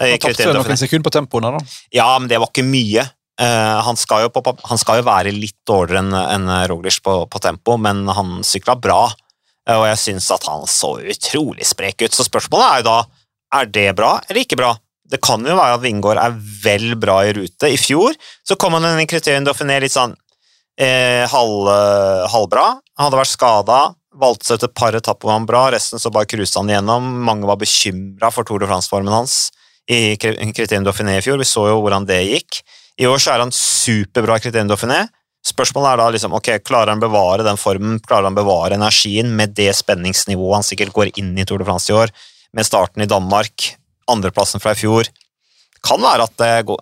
[0.01, 1.65] eh, Han tapte noen sekunder på tempoene, da.
[1.97, 3.07] Ja, men det var ikke mye.
[3.41, 6.01] Eh, han, skal på, han skal jo være litt dårligere
[6.33, 9.11] enn en Roglic på, på tempo, men han sykla bra.
[9.69, 12.17] Eh, og jeg syns at han så utrolig sprek ut.
[12.17, 12.99] Så spørsmålet er jo da
[13.57, 14.73] er det bra eller ikke bra.
[15.07, 16.33] Det kan jo være at Vingård er
[16.65, 17.69] vel bra i rute.
[17.71, 20.17] I fjor så kom han inn i kriterien Dauphiné litt sånn
[20.81, 21.71] eh, halv,
[22.33, 22.65] halvbra.
[22.97, 23.79] Han hadde vært skada,
[24.17, 27.07] valgte seg ut et par etapper hvor han bra, resten så bare cruisa han igjennom.
[27.29, 29.53] Mange var bekymra for Tour de France-formen hans
[29.87, 31.39] i kriterien Dauphiné i fjor.
[31.39, 32.65] Vi så jo hvordan det gikk.
[32.97, 35.05] I år så er han superbra i kriterium Dauphiné.
[35.47, 39.53] Spørsmålet er da liksom, ok, klarer han bevare den formen, klarer han bevare energien med
[39.59, 42.11] det spenningsnivået han sikkert går inn i Tour de France i år,
[42.57, 43.69] med starten i Danmark,
[44.11, 45.11] andreplassen fra i fjor.
[45.87, 46.81] Kan være at det går,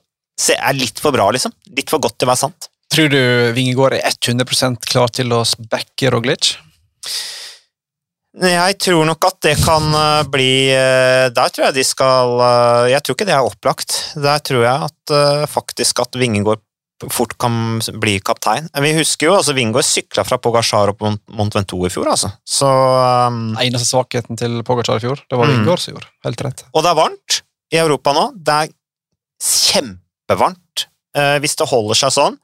[0.54, 1.52] er litt for bra, liksom.
[1.76, 2.70] Litt for godt til å være sant.
[2.94, 3.20] Tror du
[3.56, 6.54] Vingegård er 100% klar til å backe Roglic?
[8.34, 12.88] Jeg tror nok at det kan eh, bli eh, Der tror jeg de skal eh,
[12.90, 13.94] Jeg tror ikke det er opplagt.
[14.18, 16.62] Der tror jeg at faktisk at Vingegård
[17.12, 18.66] fort kan bli kaptein.
[18.80, 22.30] Vi husker jo altså Vingegård sykla fra Pogasjar opp mot Mont Ventoux i fjor, altså.
[22.48, 25.52] Så um, Eneste svakheten til Pogacar i fjor, det var Mm.
[25.58, 26.08] Vingegård som gjorde.
[26.24, 26.64] Helt rett.
[26.72, 27.38] Og det er varmt
[27.74, 28.24] i Europa nå.
[28.40, 28.72] Det er
[29.44, 30.86] kjempevarmt
[31.44, 32.38] hvis det holder seg sånn,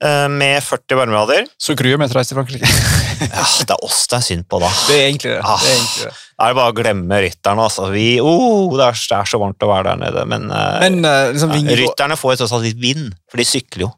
[0.00, 1.48] med 40 varmegrader.
[1.60, 2.70] Så gruer jeg meg til Frankrike.
[3.20, 4.68] Ja, det er oss det er synd på, da.
[4.88, 5.40] Det er egentlig det.
[5.44, 5.60] Ah.
[5.60, 6.12] det, er egentlig det.
[6.40, 7.66] Er det bare å glemme rytterne.
[7.68, 7.88] Altså.
[7.92, 10.98] Vi, oh, det, er, det er så varmt å være der nede, men, eh, Men
[11.04, 13.90] eh, liksom ja, rytterne får jo tross alt litt vind, for de sykler jo.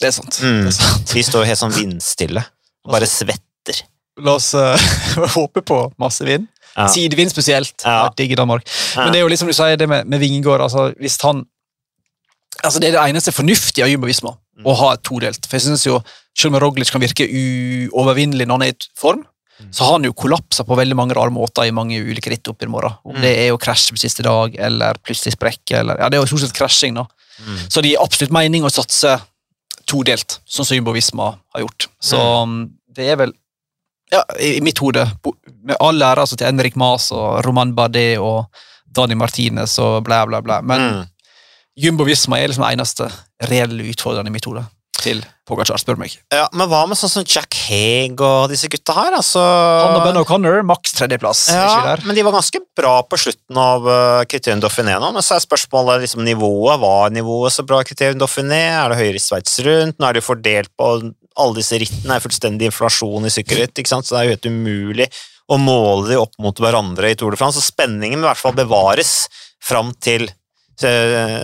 [0.00, 0.40] Det er sant.
[0.40, 0.62] Mm.
[0.64, 1.12] Det er sant.
[1.12, 2.44] De står jo helt sånn vindstille
[2.84, 3.84] og bare svetter.
[4.24, 4.74] La oss uh,
[5.36, 6.48] håpe på masse vind.
[6.74, 6.88] Ja.
[6.90, 7.76] Sidevind spesielt.
[7.84, 8.08] Ja.
[8.08, 8.66] Jeg digger Danmark.
[8.98, 10.64] Men det er jo liksom du sier det med, med Vingegård.
[10.64, 11.44] Altså, hvis han
[12.64, 14.30] Altså, det er det eneste fornuftige av Jumbo Visma.
[14.62, 15.46] Å ha et todelt.
[15.46, 16.00] For jeg synes jo,
[16.36, 19.24] Selv om Roglic kan virke uovervinnelig når han er i form,
[19.60, 19.68] Mm.
[19.70, 22.60] så har han jo kollapsa på veldig mange rare måter i mange ulike ritt opp
[22.64, 22.90] i morgen.
[23.04, 23.20] Om Mm.
[23.22, 26.36] det er å krasje på siste dag, eller plutselig sprekke, eller Ja, det er jo
[26.36, 27.04] stort sett krasjing, da.
[27.46, 27.68] Mm.
[27.70, 29.22] Så det gir absolutt mening å satse
[29.86, 31.86] todelt, sånn som Jumbo Visma har gjort.
[32.02, 33.32] Så um, det er vel
[34.10, 35.06] ja, i mitt hode,
[35.62, 38.46] med all ære altså, til Henrik Mas og Roman Bardet og
[38.92, 40.60] Dani Martinez og bla, bla, bla.
[40.62, 41.08] Men Mm.
[41.76, 43.08] Jumbo Visma er liksom den eneste
[43.50, 44.62] reelle utfordreren i mitt hode.
[45.04, 46.14] til Pogacar, spør meg.
[46.32, 49.12] Ja, Men hva med sånn som Jack Haig og disse gutta her?
[49.18, 51.48] Altså, Han og Ben O'Connor, maks tredjeplass.
[51.52, 55.10] ja, men de var ganske bra på slutten av uh, Criterion Dauphiné nå.
[55.12, 56.80] Men så er spørsmålet liksom nivået.
[56.80, 58.62] Var nivået så bra i Criterion Dauphiné?
[58.78, 59.98] Er det høyere i Sveits rundt?
[59.98, 62.14] Nå er det jo fordelt på alle disse rittene.
[62.16, 64.06] Er fullstendig inflasjon i sykkelritt, ikke sant?
[64.08, 65.10] så det er jo helt umulig
[65.52, 67.60] å måle de opp mot hverandre i Tour de France.
[67.60, 69.26] Så spenningen må i hvert fall bevares
[69.60, 70.30] fram til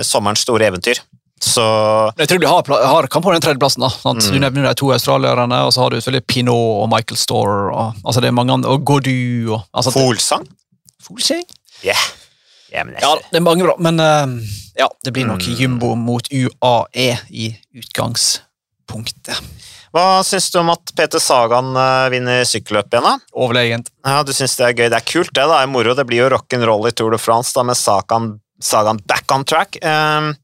[0.04, 0.98] sommerens store eventyr.
[1.40, 1.62] Så
[2.18, 3.80] Jeg tror de har, har kamp på den tredjeplassen.
[3.80, 3.88] da.
[4.12, 4.20] Mm.
[4.20, 7.70] Du nevner de to australierne, og så har du selvfølgelig Pinot og Michael Storr.
[7.72, 10.44] Og, altså det er mange andre, og Gaudu og altså, Folsang?
[11.00, 11.44] Folsang?
[11.84, 11.96] Yeah.
[12.72, 14.36] Ja, men jeg, Ja, det er mange bra, men uh,
[14.78, 15.56] ja, det blir nok Mm.
[15.58, 19.40] jumbo mot UAE i utgangspunktet.
[19.90, 23.16] Hva syns du om at Peter Sagan eh, vinner sykkelløpet igjen, da?
[23.34, 23.88] Overlegent.
[24.06, 24.86] Ja, du syns det er gøy?
[24.92, 25.42] Det er kult, det.
[25.50, 25.96] da, er moro.
[25.98, 29.78] Det blir jo rock'n'roll i Tour de France da, med Sagan, Sagan back on track.
[29.82, 30.34] Um,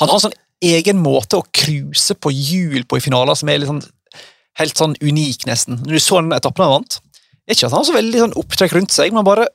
[0.00, 3.60] Han har en sånn egen måte å cruise på hjul på i finaler som er
[3.60, 3.82] litt sånn,
[4.58, 5.78] helt sånn unik, nesten.
[5.82, 6.98] Når du så den etappen han vant,
[7.46, 9.46] ikke at han har så veldig sånn opptrekk rundt seg, men bare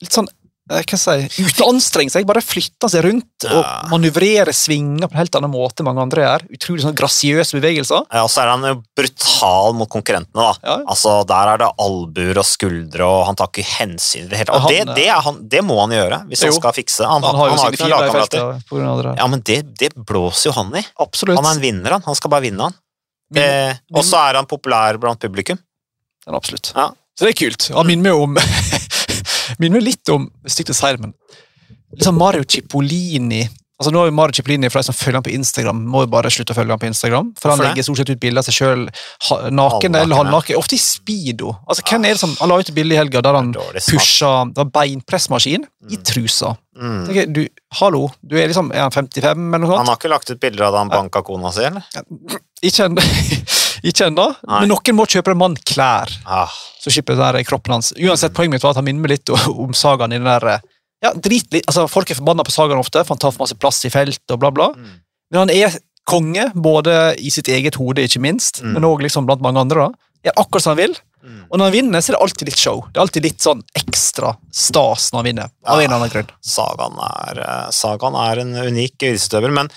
[0.00, 0.30] litt sånn
[0.70, 5.50] hva si, anstrenge seg, bare flytte seg rundt og manøvrere svinger på en helt annen
[5.50, 6.44] måte enn mange andre gjør.
[6.54, 8.04] Utrolig sånn grasiøse bevegelser.
[8.12, 10.44] ja, og så er han jo brutal mot konkurrentene.
[10.46, 10.52] da.
[10.62, 10.76] Ja.
[10.94, 14.50] Altså, Der er det albuer og skuldre, og han tar ikke hensyn i det hele
[14.52, 14.62] tatt.
[14.64, 16.58] Og Ja, det, det, han, det må han gjøre hvis han Jo.
[16.60, 17.02] skal fikse.
[17.10, 18.62] Han, Han har jo sine fiender i lagkamerater.
[19.10, 19.16] det.
[19.18, 20.84] Ja, men det, det blåser jo han i.
[21.02, 21.36] Absolutt.
[21.36, 22.02] Han er en vinner, han.
[22.06, 22.78] Han skal bare vinne, han.
[23.34, 25.58] Min- Og så er han populær blant publikum.
[26.26, 26.72] Ja, absolutt.
[26.76, 26.90] Ja.
[27.18, 27.66] Så det er kult.
[27.74, 28.36] Han minner meg om
[29.58, 31.14] Minner meg litt om stygt å si det, men
[31.96, 33.48] liksom Mario Cipollini
[33.80, 36.28] Altså nå er Mario Cipollini For de som følger han på Instagram, må jo bare
[36.28, 37.30] slutte å følge han på Instagram.
[37.40, 38.82] For han legger stort sett ut bilder av seg sjøl
[39.56, 40.58] naken eller halvnaken.
[40.60, 41.54] Ofte i speedo.
[41.64, 44.32] Altså Hvem er det som Han la ut et bilde i helga der han pusha
[44.52, 46.04] Det var beinpressmaskin i Mm.
[46.04, 46.52] trusa.
[46.76, 46.98] Mm.
[47.08, 47.40] Tenker Du,
[47.80, 49.78] hallo, du er liksom Er han 55 eller noe sånt?
[49.80, 51.82] Han har ikke lagt ut bilder av da han banka kona si, eller?
[52.68, 53.00] Ikke ennå.
[53.82, 54.26] Ikke ennå.
[54.48, 56.10] Men noen må kjøpe en mann klær.
[56.26, 57.92] Ah, så slipper det kroppen hans.
[57.96, 60.60] Uansett, Poenget mitt var at han minner meg litt om sagaen i den der eh,
[61.02, 63.56] ja, drit litt, altså Folk er forbanna på sagaen ofte, for han tar for masse
[63.56, 64.70] plass i felt og bla, bla.
[64.76, 64.98] mm.
[65.32, 65.78] Men han er
[66.10, 68.72] konge, både i sitt eget hode, ikke minst, Mm.
[68.74, 69.86] men òg liksom blant mange andre.
[69.88, 70.08] da.
[70.26, 70.96] Gjør akkurat som han vil.
[71.24, 71.44] Mm.
[71.50, 72.80] Og når han vinner, så er det alltid litt show.
[72.90, 75.50] Det er alltid litt sånn ekstra stas når han vinner.
[75.64, 76.30] Av en eller annen grunn.
[76.44, 79.70] Sagan er, eh, Sagan er en unik idrettsutøver, men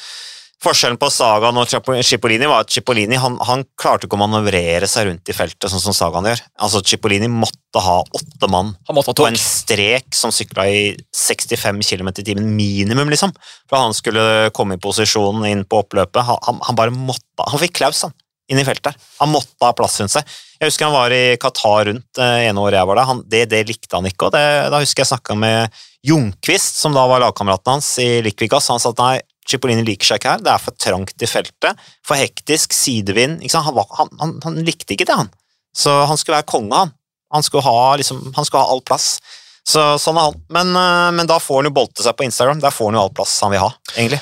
[0.63, 4.87] forskjellen på Sagan og Cipo- Cipollini var at Cipollini han, han klarte ikke å manøvrere
[4.89, 6.41] seg rundt i feltet sånn som Sagan gjør.
[6.63, 10.81] Altså Cipollini måtte ha åtte mann ha på en strek som sykla i
[11.17, 13.33] 65 km i timen minimum, liksom,
[13.67, 16.23] for at han skulle komme i posisjon inn på oppløpet.
[16.29, 18.13] Han, han, bare måtte Han fikk klaus, han,
[18.51, 18.91] inn i feltet.
[18.93, 19.09] der.
[19.21, 20.27] Han måtte ha plass rundt seg.
[20.59, 23.09] Jeg husker han var i Qatar rundt det ene året jeg var der.
[23.09, 26.95] Han, det, det likte han ikke, og det, da husker jeg snakka med Ljungquist, som
[26.95, 28.69] da var lagkameraten hans i Liquigas.
[28.71, 29.15] Han sa at nei,
[29.49, 33.41] Cipollini liker seg ikke her, det er for trangt i feltet, for hektisk, sidevind.
[33.53, 35.31] Han, han, han, han likte ikke det, han.
[35.75, 36.93] Så han skulle være konge, han.
[37.33, 39.17] Han skulle ha, liksom, han skulle ha all plass.
[39.65, 40.39] Så sånn er han.
[40.53, 42.61] Men, øh, men da får han jo bolte seg på Instagram.
[42.61, 44.19] Der får han jo all plass han vil ha, egentlig.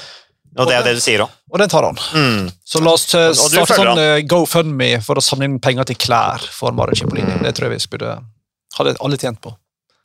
[0.59, 1.31] Og det er det du sier òg.
[1.51, 1.99] Og den tar han.
[2.15, 2.47] Mm.
[2.67, 5.99] Så la oss eh, Og starte sånn eh, GoFundMe for å samle inn penger til
[5.99, 7.37] klær for Mario Cipollini.
[7.39, 7.45] Mm.
[7.47, 8.17] Det tror jeg vi skulle
[8.77, 9.53] hadde alle tjent på.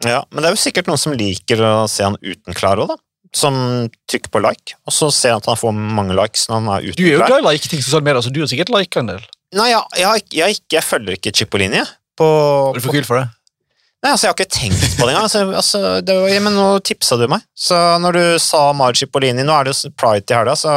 [0.05, 2.92] Ja, men det er jo sikkert noen som liker å se han uten klær òg,
[2.92, 2.98] da.
[3.34, 3.56] Som
[4.10, 6.90] trykker på like, og så ser han at han får mange likes når han er
[6.96, 9.10] Du er jo glad i like ting sosiale medier, så du har sikkert liket en
[9.14, 9.24] del.
[9.56, 11.82] Nei, jeg, jeg, jeg, jeg følger ikke Cipollini.
[12.18, 12.26] På,
[12.74, 13.26] Er du for kul for det?
[14.04, 15.24] Nei, altså, jeg har ikke tenkt på det engang.
[15.26, 17.42] Altså, altså, det var- ja, men nå tipsa du meg.
[17.56, 20.74] Så når du sa Mari Cipollini Nå er det jo Pride i helga, så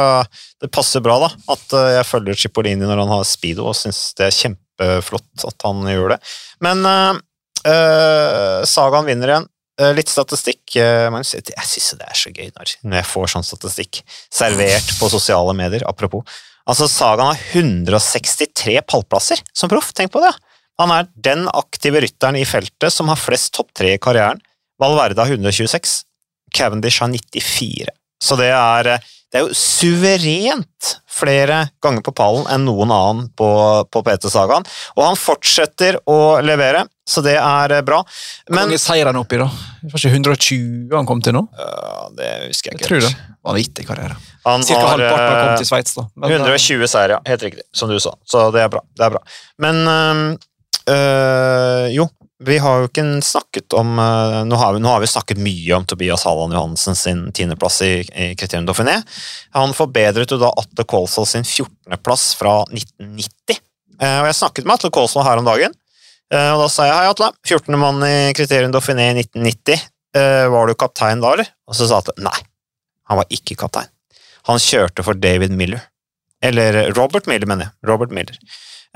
[0.60, 4.00] det passer bra da, at eh, jeg følger Cipollini når han har speedo, og syns
[4.18, 6.18] det er kjempeflott at han gjør det.
[6.64, 7.20] Men uh,
[7.68, 9.48] uh, Sagaen vinner igjen.
[9.80, 10.76] Eh, litt statistikk.
[10.76, 11.32] eh, Magnus.
[11.32, 15.86] jeg syns det er så gøy når jeg får sånn statistikk servert på sosiale medier.
[15.88, 16.22] Apropos.
[16.68, 19.92] Altså, Sagaen har 163 pallplasser som proff.
[19.96, 20.34] Tenk på det!
[20.80, 24.40] Han er den aktive rytteren i feltet som har flest topp tre i karrieren.
[24.80, 26.04] Valverde har 126,
[26.56, 27.88] Cavendish har 94.
[28.22, 33.28] Så det er, eh, det er jo suverent flere ganger på pallen enn noen annen
[33.36, 33.48] på,
[33.90, 34.66] på PT Sagaen.
[34.96, 37.82] Og han fortsetter å levere, så det er bra.
[37.82, 37.98] bra.
[38.46, 39.48] Hvor mange seier er han oppi, da?
[39.82, 41.42] Det var ikke 120 han kom til nå?
[41.58, 42.88] Uh, Det husker jeg Jeg ikke.
[42.92, 43.12] tror det.
[43.46, 44.16] Vanvittig karriere.
[44.44, 46.04] Han Cirka har halvparten har eh, til Sveits, da.
[46.14, 47.20] Men, eh, 120 seier, ja.
[47.26, 48.14] Helt riktig, som du sa.
[48.28, 48.82] Så det er bra.
[48.96, 49.22] Det er bra.
[49.64, 49.80] Men
[50.88, 52.06] øh, jo,
[52.44, 55.84] vi har jo ikke snakket om nå, har vi, nå har vi snakket mye om
[55.88, 59.00] Tobias Halland Johansen sin tiendeplass i, i Kriterium Dauphiné.
[59.56, 63.60] Han forbedret jo da Atle Kolsvold sin 14.-plass fra 1990.
[64.00, 65.79] Eh, og jeg snakket med Atle Kolsvold her om dagen, eh,
[66.30, 67.30] og da sa jeg hei, Atle.
[67.48, 67.76] 14.
[67.80, 69.80] mann i Kriterium Dauphiné i 1990.
[70.16, 71.48] Eh, var du kaptein da, eller?
[71.70, 72.36] Og så sa Atle nei,
[73.10, 73.90] han var ikke kaptein.
[74.48, 75.82] Han kjørte for David Miller.
[76.42, 77.74] Eller Robert Miller, mener jeg.
[77.90, 78.38] Robert Miller.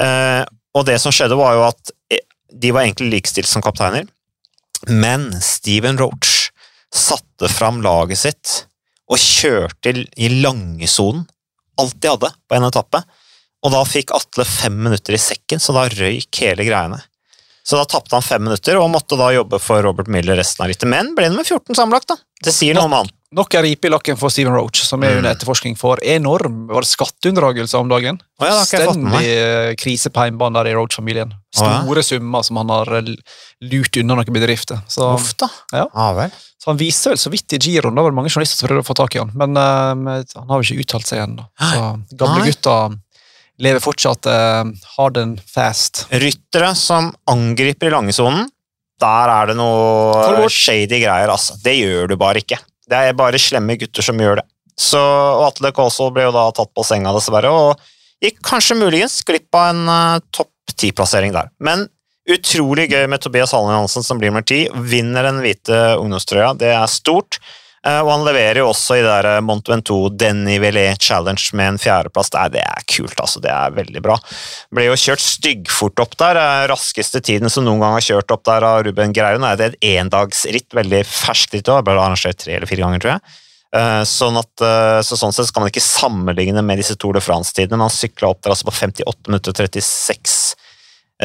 [0.01, 0.43] Eh,
[0.75, 2.23] og det som skjedde, var jo at eh,
[2.55, 4.07] de var egentlig likestilt som kapteiner,
[4.91, 6.49] men Steven Roach
[6.95, 8.55] satte fram laget sitt
[9.11, 11.27] og kjørte i- langesonen,
[11.81, 13.01] alt de hadde, på en etappe.
[13.65, 17.01] Og da fikk Atle fem minutter i sekken, så da røyk hele greiene.
[17.65, 20.69] Så da tapte han fem minutter, og måtte da jobbe for Robert Miller resten av
[20.69, 20.85] rittet.
[20.91, 22.19] Men ble nummer 14 sammenlagt, da.
[22.45, 23.09] Det sier noe om han.
[23.35, 25.17] Nok en ripe i lakken for Steven Roach, som er Mm.
[25.23, 28.21] under etterforskning for enorm var det skatteunndragelse om dagen.
[28.39, 28.61] Oh, ja.
[28.69, 31.33] Stendig krise på hjemmebane i Roach-familien.
[31.33, 31.81] Å ja.
[31.83, 33.15] Store summer som han har eh,
[33.65, 34.85] lurt unna noen bedrifter.
[34.87, 35.49] Så, Uff da.
[35.73, 35.89] Ja.
[36.13, 36.31] vel.
[36.63, 37.95] så han viste vel så vidt i giroen.
[37.97, 40.49] Da var det mange journalister som prøvde å få tak i han, men eh, han
[40.53, 41.49] har jo ikke uttalt seg ennå.
[41.59, 41.83] Så
[42.21, 42.53] gamle Nei.
[42.53, 42.77] gutta
[43.63, 44.65] lever fortsatt uh,
[44.97, 46.07] hard and fast.
[46.11, 48.49] Ryttere som angriper i langesonen,
[49.01, 51.59] der er det noe shady greier, altså.
[51.63, 52.59] Det gjør du bare ikke.
[52.89, 54.47] Det er bare slemme gutter som gjør det.
[54.79, 59.21] Så og Atle Kaasvold ble jo da tatt på senga, dessverre, og gikk kanskje muligens
[59.27, 61.51] glipp av en uh, topp ti-plassering der.
[61.63, 61.87] Men
[62.31, 64.65] utrolig gøy med Tobias Hallen Hansen som blir nummer ti.
[64.73, 67.39] Vinner den hvite ungdomstrøya, det er stort.
[67.85, 71.79] Eh, Og han leverer jo også i det der Mont Ventoux Denivelle Challenge med en
[71.83, 72.31] fjerdeplass.
[72.33, 73.43] Det er, det er kult, altså.
[73.45, 74.17] Det er veldig bra.
[74.73, 76.41] Ble jo kjørt styggfort opp der.
[76.41, 79.45] eh, Raskeste tiden som noen gang har kjørt opp der av Ruben Greien.
[79.59, 81.69] Det Er et endagsritt, veldig ferskt ritt.
[81.85, 83.21] Ble arrangert tre eller fire ganger, tror jeg.
[83.75, 87.13] Eh, Sånn, at, eh, så sånn sett så kan man ikke sammenligne med disse Tour
[87.13, 87.77] de France-tidene.
[87.85, 90.55] Man sykla opp der altså på 58 minutter og 36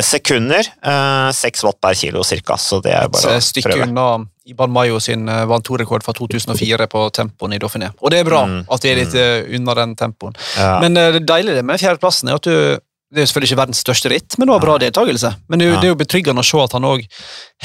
[0.05, 0.65] sekunder.
[0.83, 3.87] eh, 6 watt per kilo cirka, så det er bare eh, å stykke prøve.
[3.89, 4.07] unna
[4.49, 7.91] Iban Mayo sin vant to-rekord fra 2004 på tempoen i Dauphiné.
[8.01, 9.55] Og det er bra Mm, at vi er litt mm.
[9.59, 10.33] unna den tempoen.
[10.57, 10.79] Ja.
[10.81, 12.77] Men eh, det deilige med fjerdeplassen er at du
[13.09, 15.31] det er jo selvfølgelig ikke verdens største ritt, men det var bra deltakelse.
[15.49, 17.07] Men det, er jo- det er jo betryggende å se at han òg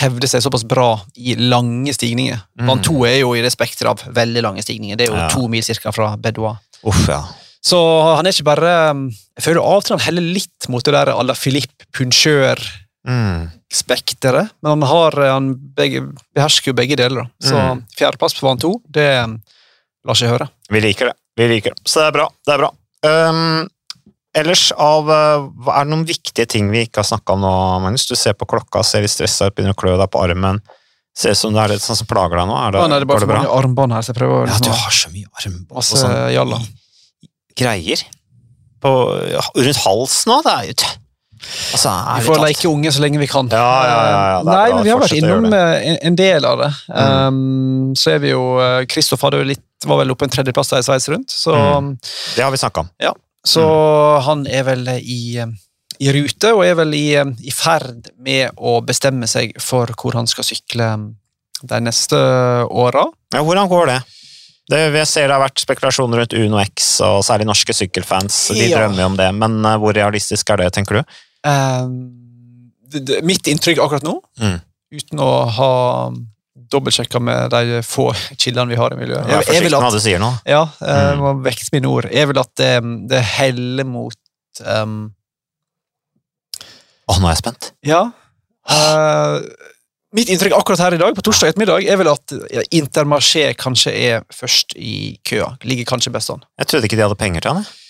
[0.01, 0.87] hevder seg såpass bra
[1.21, 2.39] i lange stigninger.
[2.61, 2.67] Mm.
[2.71, 4.97] Van to er jo i det spekteret av veldig lange stigninger.
[4.97, 5.29] Det er jo Ja.
[5.29, 6.57] to mil cirka fra Bedouin.
[6.83, 7.21] Uff, ja.
[7.61, 7.77] Så
[8.17, 8.73] han er ikke bare
[9.37, 12.84] Jeg føler av og til han heller litt mot det der à la Philippe Puncheur-spekteret,
[13.07, 13.51] Mm.
[14.63, 16.01] men han, har, han begge,
[16.35, 17.25] behersker jo begge deler.
[17.25, 17.49] da.
[17.49, 17.83] Så Mm.
[17.99, 19.09] fjerdeplass på Van to, det
[20.07, 20.49] lar seg høre.
[20.71, 21.15] Vi liker det.
[21.37, 21.83] Vi liker det.
[21.85, 22.29] Så det er bra.
[22.47, 22.71] Det er bra.
[23.05, 23.69] Um,
[24.35, 27.53] ellers av uh, Er det noen viktige ting vi ikke har snakka om nå,
[27.85, 28.07] Magnus?
[28.09, 30.63] Du ser på klokka, ser litt stressa ut, begynner å klø deg på armen.
[31.15, 32.57] Ser ut som det er litt sånn som plager deg nå.
[32.57, 34.55] Er det, ja, nei, det er bare for mange armbånd her, så jeg prøver Ja,
[34.55, 36.59] liksom du har så mye armbånd Masse sånn jalla.
[37.61, 38.03] greier
[38.83, 38.91] på,
[39.55, 40.43] rundt halsen òg.
[40.49, 40.75] Det er jo
[41.75, 43.49] Altså, Vi får leke unge så lenge vi kan.
[43.53, 46.45] Ja, ja, ja, ja, det Nei, men Vi har vært innom eh, en, en del
[46.49, 46.71] av det.
[46.95, 49.37] Um, så er vi jo eh, Kristoff var
[50.01, 51.97] vel oppe en tredjeplass der i Sveits rundt, så, Mm.
[52.37, 52.89] Det har vi snakka om.
[53.45, 53.65] så
[54.25, 55.47] han er vel i, eh,
[56.01, 57.07] i rute og er vel i,
[57.45, 61.11] i ferd med å bestemme seg for hvor han skal sykle um,
[61.63, 62.17] de neste
[62.71, 63.05] åra.
[63.35, 63.99] Ja, hvordan går det?
[64.73, 64.81] det?
[64.97, 68.49] Jeg ser det har vært spekulasjoner rundt Uno X, og særlig norske sykkelfans.
[68.57, 68.79] De Ja.
[68.81, 71.15] drømmer jo om det, men hvor realistisk er det, tenker du?
[71.45, 71.97] Um,
[72.89, 74.61] det, det, mitt inntrykk akkurat nå, Mm.
[74.95, 75.73] uten å ha
[76.75, 78.07] dobbeltsjekka med de få
[78.41, 80.31] kildene vi har i miljøet, jeg er forsiktig med hva du sier nå.
[80.49, 81.21] Ja, eh, Mm.
[81.21, 82.09] må vekte mine ord.
[82.11, 82.71] Jeg vil at det,
[83.11, 84.17] det heller mot
[84.65, 85.13] um,
[87.05, 87.67] Å, nå er jeg spent.
[87.85, 87.99] Ja.
[88.65, 89.43] Uh,
[90.17, 92.33] mitt inntrykk akkurat her i dag, på torsdag ettermiddag, er vel at
[92.73, 95.51] Intermarché kanskje er først i køa.
[95.69, 96.41] Ligger kanskje best an.
[96.63, 97.65] Jeg trodde ikke de hadde penger til han.
[97.67, 97.81] jeg.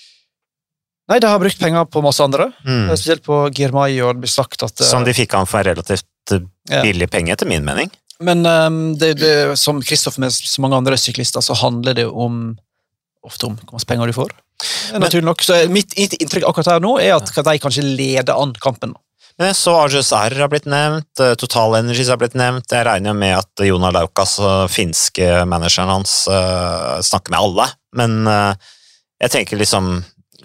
[1.10, 2.48] Nei, de har brukt penger på masse andre.
[2.64, 2.86] Mm.
[2.88, 5.74] Spesielt på Girmay, og det blir sagt at eh, Som de fikk han for en
[5.74, 7.12] relativt billig Ja.
[7.12, 7.90] penge, etter min mening.
[8.24, 12.54] Men um, det, det, som Kristoff med så mange andre syklister, så handler det om
[13.24, 14.32] ofte om hvor mye penger du får.
[15.00, 15.42] Naturlig nok.
[15.44, 18.94] Så mitt inntrykk akkurat her nå er at de kanskje leder an kampen.
[19.34, 22.70] Men jeg så Arjus R har blitt nevnt, Total Energies har blitt nevnt.
[22.70, 24.36] Jeg regner jo med at Jonar Laukas,
[24.70, 26.12] finske manageren hans,
[27.08, 27.66] snakker med alle.
[27.98, 28.20] Men
[29.18, 29.96] jeg tenker liksom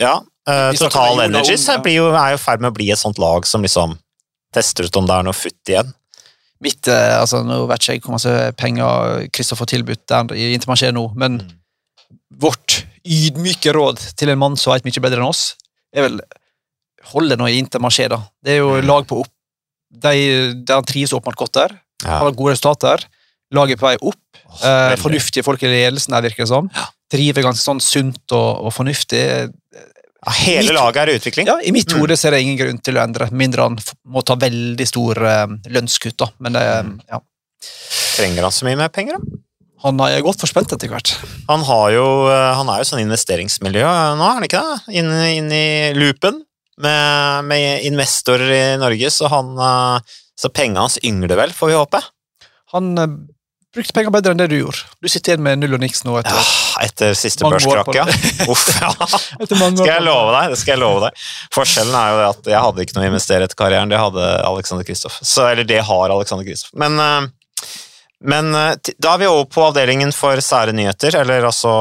[0.01, 0.15] Ja,
[0.49, 1.77] uh, med Total om- Energies ja.
[1.85, 3.95] blir jo, er jo i ferd med å bli et sånt lag som liksom
[4.55, 5.93] tester ut om det er noe futt igjen.
[6.59, 10.49] Mitt, eh, altså Nå vet ikke jeg hvor mye penger Kristoffer har tilbudt der i
[10.57, 11.38] Intermarché nå, men
[12.41, 15.53] vårt ydmyke råd til en mann som veit mye bedre enn oss,
[15.95, 16.19] er vel
[17.13, 18.17] Hold noe nå i Intermarché, da.
[18.43, 19.31] Det er jo lag på opp.
[19.89, 20.12] De,
[20.67, 21.71] de trives åpenbart godt der.
[22.03, 22.17] Ja.
[22.25, 23.05] Har gode resultater.
[23.55, 24.19] Laget på vei opp.
[24.49, 26.67] Oh, Eh, fornuftige folk i ledelsen der, virker det som.
[26.75, 26.89] Ja.
[27.15, 29.23] Driver ganske sånn sunt og, og fornuftig.
[30.25, 31.47] Ja, hele Mitt- laget er i utvikling.
[31.47, 31.99] Ja, I mitt Mm.
[32.01, 35.45] hode ser jeg ingen grunn til å endre, mindre han må ta veldig stor eh,
[35.71, 36.17] lønnskutt.
[36.17, 36.27] da.
[36.39, 36.99] Men det, Mm.
[37.10, 37.19] ja.
[38.17, 39.38] Trenger han så mye mer penger, da?
[39.84, 41.13] Han er godt forspent etter hvert.
[41.47, 44.95] Han, har jo, uh, han er jo sånn investeringsmiljø nå, er han ikke det?
[44.99, 46.41] Inn, inn i loopen
[46.77, 50.01] med, med investorer i Norge, så han
[50.39, 52.01] Så penga hans yngler vel, får vi håpe?
[52.73, 52.95] Han
[53.69, 54.86] eh, brukt penger bedre enn det du gjorde.
[55.01, 58.05] Du sitter igjen med null og niks nå etter, Ja, etter siste børskrakk, ja.
[58.51, 58.91] Uff, ja.
[59.45, 61.27] Skal jeg love deg, det skal jeg love deg.
[61.55, 64.32] Forskjellen er jo det at jeg hadde ikke noe å investere etter karrieren, det hadde
[64.49, 65.21] Alexander Kristoff.
[65.45, 66.73] Eller det har Alexander Kristoff.
[66.79, 67.69] Men, eh,
[68.34, 71.73] men eh, da er vi over på avdelingen for sære nyheter, eller altså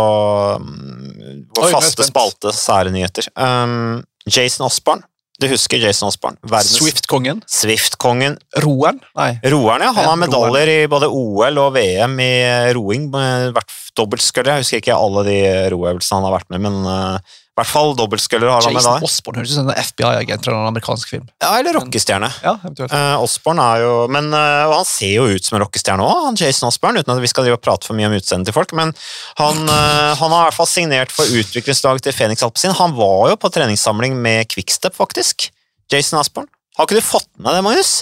[0.62, 3.32] mm, vår faste spalte sære nyheter.
[3.34, 5.08] Um, Jason Osborne.
[5.38, 6.10] Du husker Jason?
[6.42, 7.44] Verdens Swift-kongen.
[7.46, 8.38] Swift-kongen.
[8.58, 8.98] Roeren?
[9.14, 9.36] Nei.
[9.46, 9.92] Roeren, ja.
[9.94, 12.32] Han har medaljer i både OL og VM i
[12.74, 13.06] roing.
[13.12, 14.56] Vært hvert Dobbeltsculler.
[14.56, 15.38] Jeg husker ikke alle de
[15.74, 19.08] roøvelsene han har vært med, men eh, i hvert fall dobbeltsculler har han Jason medalje.
[19.08, 21.24] Osborne høres ut som en FBI-agent fra en amerikansk film.
[21.42, 22.28] Ja, eller rockestjerne.
[22.44, 22.94] Ja, eventuelt.
[22.94, 26.20] Uh, Osborne er jo Men eh, og han ser jo ut som en rockestjerne òg,
[26.28, 28.56] han Jason Osborne, uten at vi skal drive og prate for mye om utseendet til
[28.56, 28.74] folk.
[28.78, 28.94] Men
[29.42, 32.76] han, eh, han har i hvert fall signert for utviklingslaget til Phoenix Alpezin.
[32.78, 35.50] Han var jo på treningssamling med Quickstep, faktisk.
[35.90, 36.48] Jason Osborne.
[36.78, 37.96] Har ikke du fått med det, Magnus?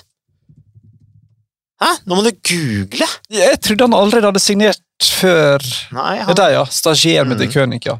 [1.80, 1.92] Hæ?
[2.08, 3.06] Nå må du google!
[3.32, 5.60] Jeg trodde han allerede hadde signert før
[5.92, 6.64] Nei, Det han, er der, ja.
[6.72, 7.42] Stagier med Mm.
[7.42, 7.98] De König, ja.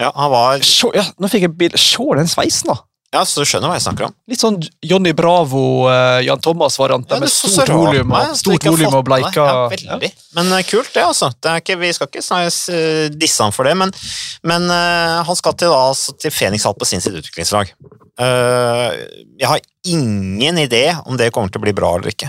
[0.00, 1.04] Ja, han var Se, ja.
[1.20, 1.76] Nå fikk jeg bil.
[1.78, 2.80] Se den sveisen, da!
[3.10, 4.12] Ja, så du skjønner hva jeg snakker om.
[4.30, 9.02] Litt sånn Johnny Bravo, eh, Jan Thomas-varianter Ja, med stort volum og, stort volum og
[9.08, 9.80] bleika ja.
[9.82, 10.10] Ja.
[10.38, 11.32] Men uh, kult, det, altså.
[11.34, 13.90] Det er ikke, vi skal ikke snakkes uh, disse han for det, men,
[14.46, 17.74] men eh, han skal til, da, altså, til Phoenix sin sitt utviklingslag.
[18.20, 22.28] Jeg har ingen idé om det kommer til å bli bra eller ikke.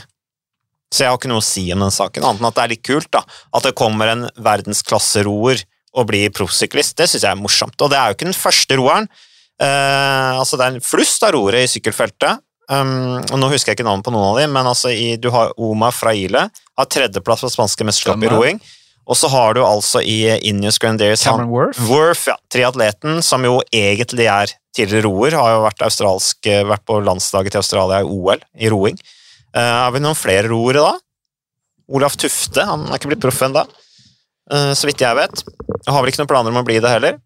[0.92, 2.72] Så jeg har ikke noe å si om den saken, annet enn at det er
[2.74, 3.22] litt kult da,
[3.54, 5.62] at det kommer en verdensklasseroer
[5.98, 6.96] og bli proffsyklist.
[6.98, 7.76] Det syns jeg er morsomt.
[7.82, 9.10] Og det er jo ikke den første roeren.
[9.62, 12.42] Eh, altså det er en flust av roere i sykkelfeltet.
[12.72, 15.28] Um, og nå husker jeg ikke navnet på noen av dem, men altså i, du
[15.34, 16.46] har Oma Fraile,
[16.80, 18.62] har tredjeplass på spanske mesterskap i roing.
[19.12, 21.82] Og så har du altså i Inus Grandiers han- Cameron Worth.
[21.90, 22.38] Worth, ja.
[22.54, 25.84] Triatleten, som jo egentlig er tidligere roer, har jo vært,
[26.48, 28.98] eh, vært på landslaget til Australia i OL i roing.
[29.52, 30.94] Uh, har vi noen flere roere da?
[31.92, 33.66] Olaf Tufte, han er ikke blitt proff ennå,
[34.50, 35.44] så vidt jeg vet.
[35.86, 37.20] Jeg har vel ikke noen planer om å bli det heller.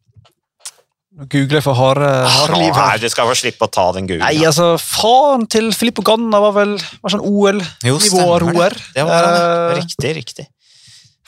[1.31, 2.97] Google for harde, harde liv Nei, her.
[2.99, 4.25] du skal få slippe å ta den googlen.
[4.25, 8.83] Nei, altså, faren til Filippo Ganna var vel var sånn OL-nivå stemmer det.
[8.97, 9.45] Det var han, ja.
[9.69, 10.45] Eh, Riktig, riktig.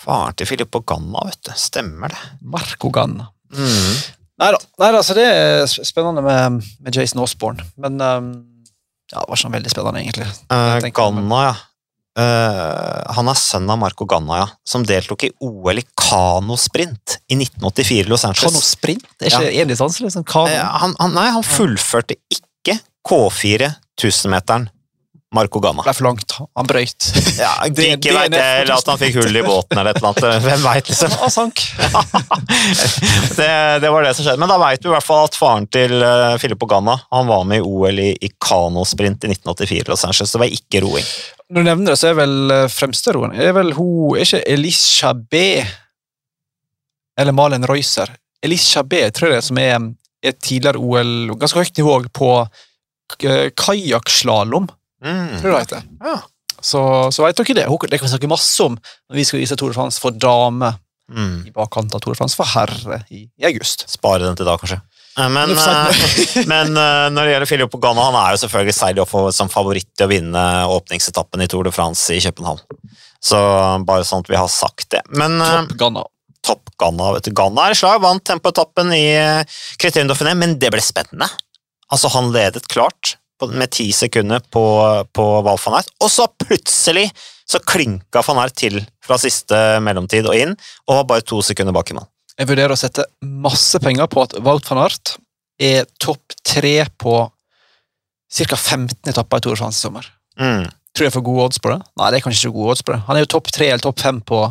[0.03, 1.53] Faren til Filippo Ganna, vet du.
[1.55, 2.19] Stemmer det.
[2.43, 3.29] Marco Ganna.
[3.55, 3.95] Mhm.
[4.37, 7.63] Neida, neida, altså, det er spennende med, med Jason Osborne.
[7.81, 8.27] Men um,
[9.09, 10.27] ja, det var sånn veldig spennende, egentlig.
[10.51, 11.55] Uh, Ganna, ja.
[12.17, 17.99] Eh, han er sønn av Marco Ganna, som deltok i OL i kanosprint i 1984
[17.99, 18.49] i Los Angeles.
[18.49, 19.05] Kano sprint?
[19.21, 20.01] Er ikke én distanse?
[20.05, 20.25] Liksom?
[20.25, 20.49] Kano?
[20.49, 23.69] Eh, han, han, nei, han fullførte ikke K4
[24.01, 24.67] 1000-meteren
[25.35, 25.83] Marco Ganna.
[25.83, 26.35] Det ble for langt.
[26.55, 27.07] Han brøyt.
[27.37, 30.13] Ja, Det- ikke er veit jeg, at han fikk hull i båten eller et eller
[30.13, 30.43] annet.
[30.45, 31.15] Hvem veit, liksom.
[31.21, 31.63] Han sank.
[33.39, 33.49] det,
[33.83, 34.39] det var det som skjedde.
[34.41, 37.43] Men da veit vi i hvert fall at faren til uh, Filippo Ganna han var
[37.49, 40.33] med i OL i, i kanosprint i 1984 i Los Angeles.
[40.33, 41.09] Det var ikke roing.
[41.51, 45.13] Når du nevner det, så er vel fremste fremsteroen Er vel hun Er ikke Elisha
[45.15, 45.61] B
[47.17, 48.11] eller Malin Reuser?
[48.43, 49.77] Elisha B tror jeg som er
[50.27, 52.31] et tidligere OL Ganske høyt nivå på
[53.23, 54.67] eh, kajakkslalåm,
[55.03, 55.37] Mm.
[55.41, 55.83] tror det.
[56.03, 56.15] Ja.
[56.57, 56.81] Så,
[57.13, 57.67] så vet dere det.
[57.91, 60.73] Det kan vi snakke masse om når vi skal vise Tour de France for dame
[61.07, 61.45] Mm.
[61.47, 63.85] i bakkant av Tour de France for herre i, i august.
[63.87, 64.81] Spare den til da, kanskje.
[65.15, 66.01] Eh, Men, eh,
[66.51, 69.87] men eh, når det gjelder Filip Ganna, han er jo selvfølgelig seilig opp som favoritt
[69.95, 72.59] til å vinne åpningsetappen i Tour de France i København.
[73.23, 73.39] Så
[73.87, 74.99] bare sånn at vi har sagt det.
[75.15, 76.03] Men Topp Ganna.
[76.43, 77.31] topp Ganna, vet du.
[77.39, 79.05] Ganna er i slag, vant tempoetappen i
[79.79, 81.31] Criterion Dauphiné, men det ble spennende.
[81.87, 83.15] Altså, han ledet klart
[83.53, 84.63] med ti sekunder på,
[85.13, 87.07] på Val van Aert, og så plutselig
[87.47, 90.55] så klinka van Aert til fra siste mellomtid og inn,
[90.87, 92.07] og var bare to sekunder bak i mål.
[92.37, 95.15] Jeg vurderer å sette masse penger på at Wout van Aert
[95.61, 97.15] er topp tre på
[98.27, 98.57] ca.
[98.57, 100.09] 15 etapper i Tour de France i sommer.
[100.37, 100.67] Mm.
[100.93, 101.79] Tror jeg får gode odds på det?
[101.97, 103.01] Nei, det er kanskje ikke gode odds på det.
[103.07, 104.41] Han er jo topp tre eller topp fem på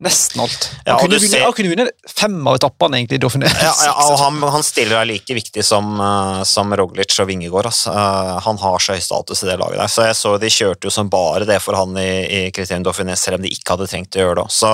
[0.00, 0.66] nesten alt.
[0.72, 3.50] Han, Ja, kunne, du vinne, ser- han kunne vinne fem av etappene egentlig i Dauphiné.
[3.60, 7.68] Ja, ja, og han, han stiller er like viktig som, eh, som Roglic og Vingegård.
[7.70, 7.92] Altså.
[7.92, 9.92] Eh, han har så høy status i det laget der.
[9.92, 13.16] Så jeg så de kjørte jo som bare det for han i, i Criterion Dauphiné,
[13.20, 14.46] selv om de ikke hadde trengt å gjøre det.
[14.56, 14.72] Så,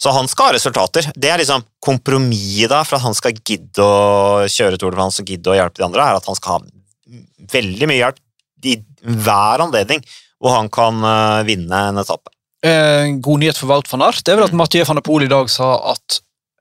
[0.00, 1.08] så han skal ha resultater.
[1.16, 5.24] Det er liksom kompromisset da, for at han skal gidde å kjøre Tour de France
[5.24, 7.16] og gidde å hjelpe de andre, er at han skal ha
[7.56, 8.20] veldig mye hjelp
[8.70, 8.76] i
[9.24, 10.02] hver anledning
[10.40, 12.32] hvor han kan eh, vinne en etappe.
[12.66, 15.24] Eh, god nyhet for Wout van Aert det er vel at Mathieu van der Poel
[15.24, 16.18] i dag sa at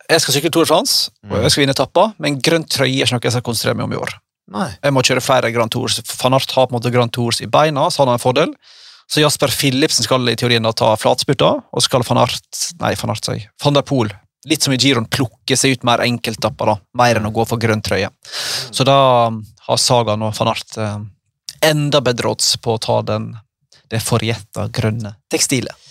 [0.09, 3.05] jeg skal sykle Tour de France og jeg skal vinne etappa, men grønn trøye er
[3.05, 4.13] ikke noe jeg skal konsentrere meg om i år.
[4.49, 4.69] Nei.
[4.81, 5.99] Jeg må kjøre flere Grand Tours.
[6.23, 8.55] Van Aert har på en måte Grand Tours i beina, så han har en fordel.
[9.09, 13.13] Så Jasper Philipsen skal i teorien da ta flatspurta, og skal van Aert Nei, van
[13.13, 13.45] Aert, sier.
[13.61, 14.09] Van der Poel.
[14.49, 16.75] Litt som i Giron, plukke seg ut mer enkeltapper, da.
[16.97, 18.09] Mer enn å gå for grønn trøye.
[18.71, 18.97] Så da
[19.29, 20.97] har Sagan og van Aert eh,
[21.69, 23.33] enda bedre odds på å ta den,
[23.89, 25.88] det forgjetta grønne tekstilet.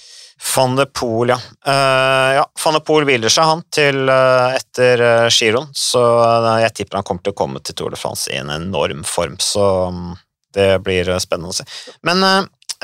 [0.55, 1.39] Van de Poel, ja.
[1.67, 2.45] Uh, ja.
[2.65, 5.67] Van de Poel hviler seg, han, til uh, etter uh, giroen.
[5.75, 8.51] Så eh, jeg tipper han kommer til å komme til Tour de France i en
[8.55, 10.13] enorm form, så um,
[10.55, 11.67] det blir eh, spennende å se.
[12.07, 12.39] Men eh,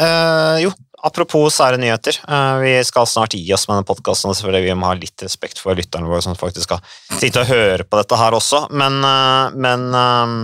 [0.05, 0.73] eh, jo,
[1.05, 2.19] apropos sære nyheter.
[2.27, 5.63] eh, vi skal snart gi oss med denne podkasten, selvfølgelig vi må ha litt respekt
[5.63, 6.83] for lytterne våre som faktisk skal
[7.21, 10.37] sitte og høre på dette her også, men, eh, men eh,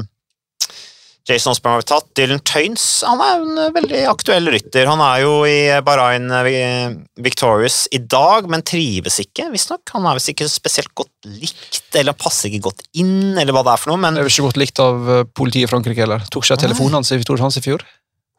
[1.30, 2.08] Jason Osborne har vi tatt.
[2.18, 4.90] Dylan Tøynes han er en eh, veldig aktuell rytter.
[4.90, 9.84] Han er jo i Bahrain eh, Victorious i dag, men trives ikke, visstnok.
[9.96, 13.76] Han er visst ikke spesielt godt likt, eller passer ikke godt inn, eller hva det
[13.76, 16.26] er for noe, men Det er ikke godt likt av eh, politiet i Frankrike heller.
[16.32, 17.86] Tok ikke telefonen hans i Tour Hans i fjor?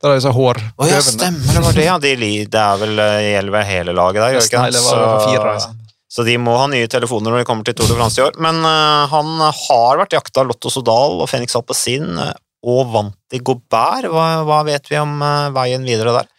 [0.01, 1.97] Der er disse Å ja, stemmer det var det, ja.
[2.01, 4.81] De, det er vel, eh, gjelder vel hele laget der, gjør ikke det?
[4.81, 5.73] Så, altså.
[6.09, 8.39] så de må ha nye telefoner når de kommer til Tour de France i år.
[8.41, 12.33] Men uh, han har vært jakta av Lotto Sodal og Fenix Alpezin eh,
[12.63, 14.05] og vant i Gobert.
[14.11, 16.29] Hva, hva vet vi om eh, veien videre der?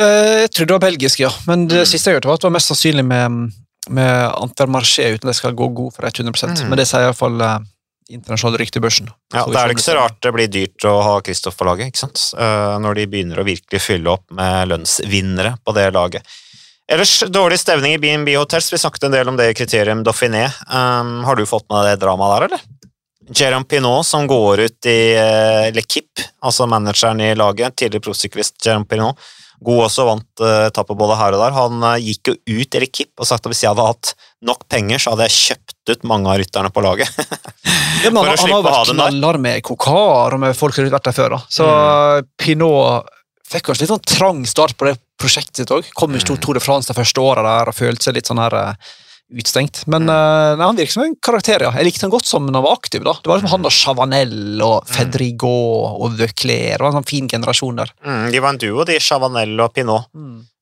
[0.00, 1.30] Eh, Jeg trodde det var belgisk, ja.
[1.46, 1.90] Men det Mm.
[1.90, 3.52] siste jeg hørte, var at det var mest sannsynlig med,
[3.90, 6.32] med Antermarché, uten det skal gå god for 100
[6.64, 6.68] Mm.
[6.68, 7.40] Men det sier iallfall
[8.60, 9.06] ryktebørsen.
[9.32, 9.52] Ja, børsen.
[9.52, 11.86] Ja, Da er det ikke så rart det blir dyrt å ha Kristoff på laget,
[11.88, 12.34] ikke sant?
[12.38, 16.22] Eh, når de begynner å virkelig fylle opp med lønnsvinnere på det laget.
[16.86, 18.70] Ellers dårlig stevning i B&B Hotels.
[18.70, 20.52] Vi snakket en del om det i kriterium Dauphiné.
[20.68, 22.60] Um, har du fått med deg det dramaet der, eller?
[23.32, 28.84] Jérôme Pinot som går ut i uh, L'Equipe, altså manageren i laget, tidligere proffsyklist Jérôme
[28.90, 29.16] Pinot.
[29.64, 31.54] God også, vant uh, etappe både her og der.
[31.56, 34.10] Han eh, gikk jo ut i L'Equipe og sagt at hvis jeg hadde hatt
[34.44, 37.08] nok penger, så hadde jeg kjøpt ut mange av rytterne på laget.
[38.04, 41.06] Ja, men han, han har vært knallhard med Kokar og med folk som har vært
[41.08, 41.36] der før.
[41.38, 41.38] Da.
[41.48, 42.26] Så Mm.
[42.36, 43.06] Pinot
[43.48, 45.88] fikk kanskje litt sånn trang start på det prosjektet sitt òg.
[45.96, 46.20] Kom Mm.
[46.20, 48.74] til Tour de France det første året der og følte seg litt sånn her eh,
[49.40, 49.82] utstengt.
[49.86, 50.58] Men Mm.
[50.58, 51.70] nei, han virker som en karakter, ja.
[51.72, 53.02] Jeg likte han godt som han var aktiv.
[53.04, 53.12] da.
[53.14, 56.00] Det var liksom han og Chavanel og Mm.
[56.00, 56.76] Og Veuclair.
[56.78, 57.90] Det var en sånn fin generasjon der.
[58.04, 60.06] Mm, de var en duo, de Chavanel og Pinot.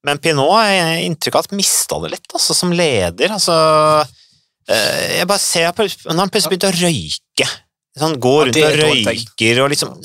[0.05, 3.29] Men Pinot har inntrykk av at mista det litt, altså, som leder.
[3.31, 4.05] Altså,
[4.68, 7.49] eh, jeg bare ser på, Når han plutselig begynte å røyke
[7.99, 10.03] sånn, går Ja, rundt er og røyker og liksom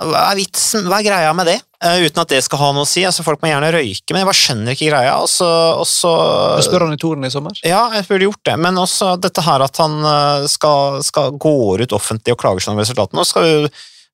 [0.00, 0.86] Hva er vitsen?
[0.88, 1.58] Hva er greia med det?
[1.80, 3.04] Uh, uten at det skal ha noe å si.
[3.08, 5.14] altså Folk må gjerne røyke, men jeg bare skjønner ikke greia.
[5.20, 6.14] Og så, og så
[6.60, 7.60] Du spør han i Toren i sommer?
[7.64, 11.84] ja, jeg burde gjort det, men også dette her at han eh, skal, skal går
[11.84, 13.20] ut offentlig og klager sånn om resultatene.
[13.20, 13.54] Nå skal vi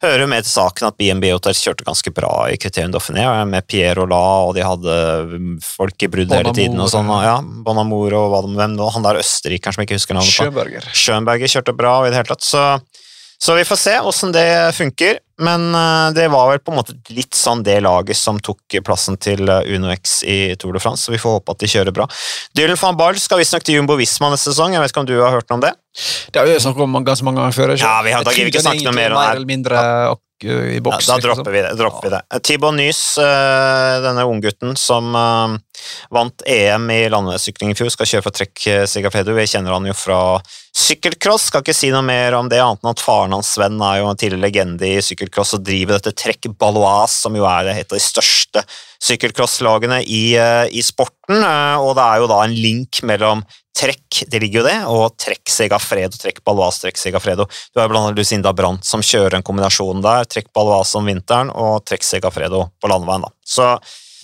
[0.05, 4.03] høre med til saken at BNB Hotels kjørte ganske bra i Criterion Dauphiné, med Pierre
[4.05, 4.99] og La, og de hadde
[5.30, 6.78] mm, folk i brudd hele tiden.
[6.82, 10.34] og sånn, ja, Bonamour og hvem nå, han der østerrikeren som jeg ikke husker navnet
[10.34, 10.45] på.
[10.45, 10.91] Schönberger.
[10.93, 12.66] Schönberger kjørte bra i det hele tatt, så,
[13.39, 15.18] så vi får se åssen det funker.
[15.39, 19.18] Men eh, det var vel på en måte litt sånn det laget som tok plassen
[19.20, 21.93] til eh, Uno X i Tour de France, så vi får håpe at de kjører
[21.93, 22.07] bra.
[22.57, 25.18] Dylan van Barl skal visstnok til Jumbo Visma neste sesong, jeg vet ikke om du
[25.20, 25.74] har hørt noe om det?
[26.32, 27.74] Det har vi snakket om ganske mange ganger før.
[27.74, 27.84] ikke?
[27.84, 29.26] Ja, vi har- da gidder vi ikke snakke noe er mer om det.
[29.28, 29.76] Mer eller mindre
[30.12, 31.76] ak- i Ja, da dropper vi det.
[31.78, 32.43] Dropper vi det.
[32.43, 35.57] Tibon Nys, eh, denne unggutten som eh,
[36.12, 39.95] vant EM i landeveissykling i fjor, skal kjøre for Trekk eh, Vi kjenner han jo
[39.95, 40.41] fra
[40.77, 41.49] sykkelcross.
[41.49, 44.11] Skal ikke si noe mer om det, annet enn at faren hans Sven er jo
[44.11, 47.97] en tidligere legende i sykkelcross og driver dette Trekk Baloise, som jo er et av
[47.97, 48.64] de største
[49.07, 51.43] sykkelcrosslagene i, eh, i sporten.
[51.43, 53.45] eh, Og det er jo da en link mellom
[53.77, 57.45] Trekk, det ligger jo det, og Trekk Segafredo, Trekk Baloise, Trekk Segafredo.
[57.74, 60.24] Du har blant annet Lucinda Brandt som kjører en kombinasjon der.
[60.24, 63.27] Trekk Baloise om vinteren og Trekk Segafredo på landeveien.
[63.27, 63.29] da.
[63.45, 63.77] Så,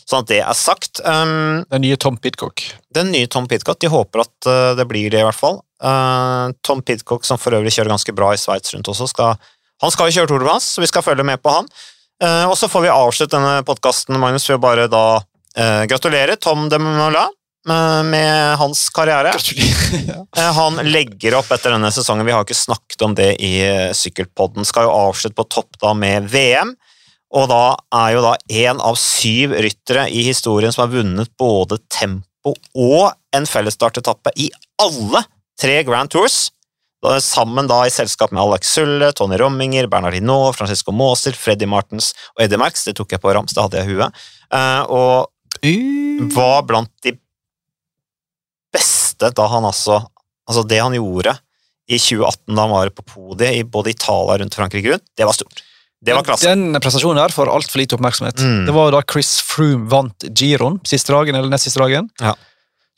[0.08, 1.00] sånn at det er sagt.
[1.04, 2.64] Um, Den nye Tom Pitcock.
[2.94, 3.78] den nye Tom Pitcock.
[3.80, 5.60] de håper at uh, det blir det i hvert fall.
[5.82, 9.36] Uh, Tom Pitcock, som for øvrig kjører ganske bra i Sveits rundt også, skal,
[9.82, 11.70] han skal jo kjøre Tour de France, så vi skal følge med på han.
[12.22, 15.04] Uh, og så får vi avslutte denne podkasten, Magnus, ved å bare da
[15.84, 17.26] gratulere Tom de Mola
[17.68, 19.34] uh, med hans karriere.
[20.56, 22.24] Han legger opp etter denne sesongen.
[22.24, 23.58] Vi har ikke snakket om det i
[23.92, 24.64] Sykkelpodden.
[24.64, 26.72] Skal jo avslutte på topp da med VM.
[27.32, 27.64] Og da
[27.96, 33.12] er jo da én av syv ryttere i historien som har vunnet både tempo og
[33.32, 34.50] en fellesstartetappe i
[34.82, 35.22] alle
[35.60, 36.50] tre Grand Tours.
[37.02, 41.66] Da, sammen da i selskap med Alex Sulle, Tony Romminger, Bernard Hinault, Francisco Maaser, Freddy
[41.66, 42.84] Martens og Eddie Merckx.
[42.86, 44.22] Det tok jeg på rams, det hadde jeg i huet.
[44.52, 45.32] Eh, og
[46.36, 47.16] var blant de
[48.72, 50.02] beste da han altså
[50.42, 51.36] Altså, det han gjorde
[51.86, 55.36] i 2018 da han var på podiet i både Italia rundt Frankrike rundt, det var
[55.36, 55.62] stort.
[56.02, 56.48] Det var klasse.
[56.50, 58.40] Den prestasjonen der får altfor lite oppmerksomhet.
[58.42, 58.64] Mm.
[58.66, 62.08] Det var da Chris Froome vant Giron siste dagen, eller nest siste dagen.
[62.20, 62.34] Ja.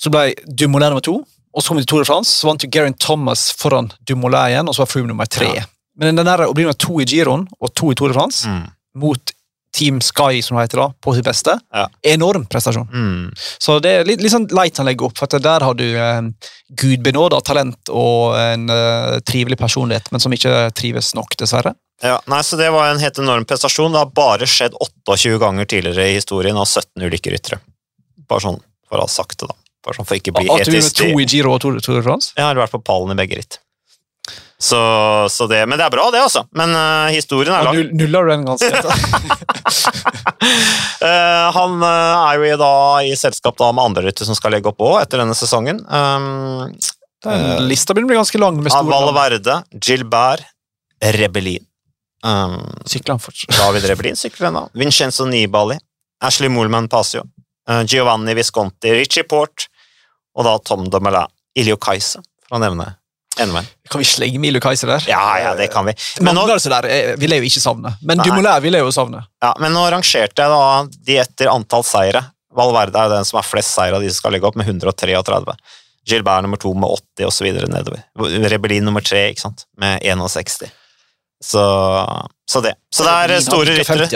[0.00, 1.18] Så ble Dumoulin nummer to,
[1.54, 2.32] og så kom til Tour de France.
[2.40, 5.52] Så vant jo Geraint Thomas foran Dumoulin igjen, og så var Froome nummer tre.
[5.60, 5.68] Ja.
[6.00, 8.48] Men den der å bli nummer to i Giron og to i Tour de France,
[8.48, 8.64] Mm.
[8.96, 9.32] mot
[9.74, 11.88] Team Sky, som det heter da, på sitt beste, Ja.
[12.04, 12.86] enorm prestasjon.
[12.94, 13.32] Mm.
[13.58, 16.20] Så det er litt, litt sånn leit han legger opp, for der har du eh,
[16.78, 21.74] gudbenåda talent og en eh, trivelig personlighet, men som ikke trives nok, dessverre.
[22.04, 23.92] Ja, nei, så Det var en helt enorm prestasjon.
[23.94, 27.60] Det har bare skjedd 28 ganger tidligere i historien av 17 ulike ryttere.
[28.28, 29.56] Bare sånn for å ha sagt det, da.
[29.84, 32.04] Bare sånn for ikke bli At du etisk to i Giro og Tour, Tour de
[32.06, 32.32] France?
[32.36, 33.58] Jeg har vært på pallen i begge ritt.
[34.64, 34.78] Så,
[35.28, 36.44] så det, men det er bra, det, altså.
[36.56, 37.74] Men uh, historien er lang.
[37.76, 38.70] null- Nuller du den ganske?
[41.04, 42.70] uh, han uh, er jo i, da,
[43.04, 45.82] i selskap da, med andre ryttere som skal legge opp òg etter denne sesongen.
[45.88, 46.72] Um,
[47.24, 48.88] Den lista begynner å bli ganske lang med store.
[48.92, 50.46] Valverde, Gilbert,
[51.18, 51.64] Rebellin.
[52.24, 52.58] Um,
[52.88, 53.52] Sykler han fortsatt?
[53.58, 54.66] David Rebellin sykler ennå.
[54.72, 55.78] Vincenzo Nibali,
[56.24, 57.26] Ashley Moolman Pasio,
[57.64, 59.70] Uh, Giovanni Visconti, Richie Port
[60.36, 61.22] og da Tom Domela.
[61.56, 62.90] Ilio Kajse, for å nevne
[63.40, 63.70] enda en.
[63.90, 65.04] Kan vi slenge med Ilio Kaiser der?
[65.08, 65.94] Ja, ja, det kan vi.
[66.24, 67.94] Men nå, der eh, vil jeg jo ikke savne.
[68.02, 68.22] Men.
[68.22, 69.24] Dumoulin vil jeg jo savne.
[69.42, 72.24] ja, men nå rangerte jeg da de etter antall seire.
[72.54, 75.56] Valverde er den som har flest seire av de som skal legge opp, med 133.
[76.06, 77.50] Gilbert nummer to med 80 osv.
[77.72, 78.04] nedover.
[78.52, 79.66] Rebellin nummer tre ikke sant?
[79.80, 80.70] med 61.
[81.44, 81.62] Så,
[82.48, 82.74] så det.
[82.94, 84.08] Så det er store ryttere.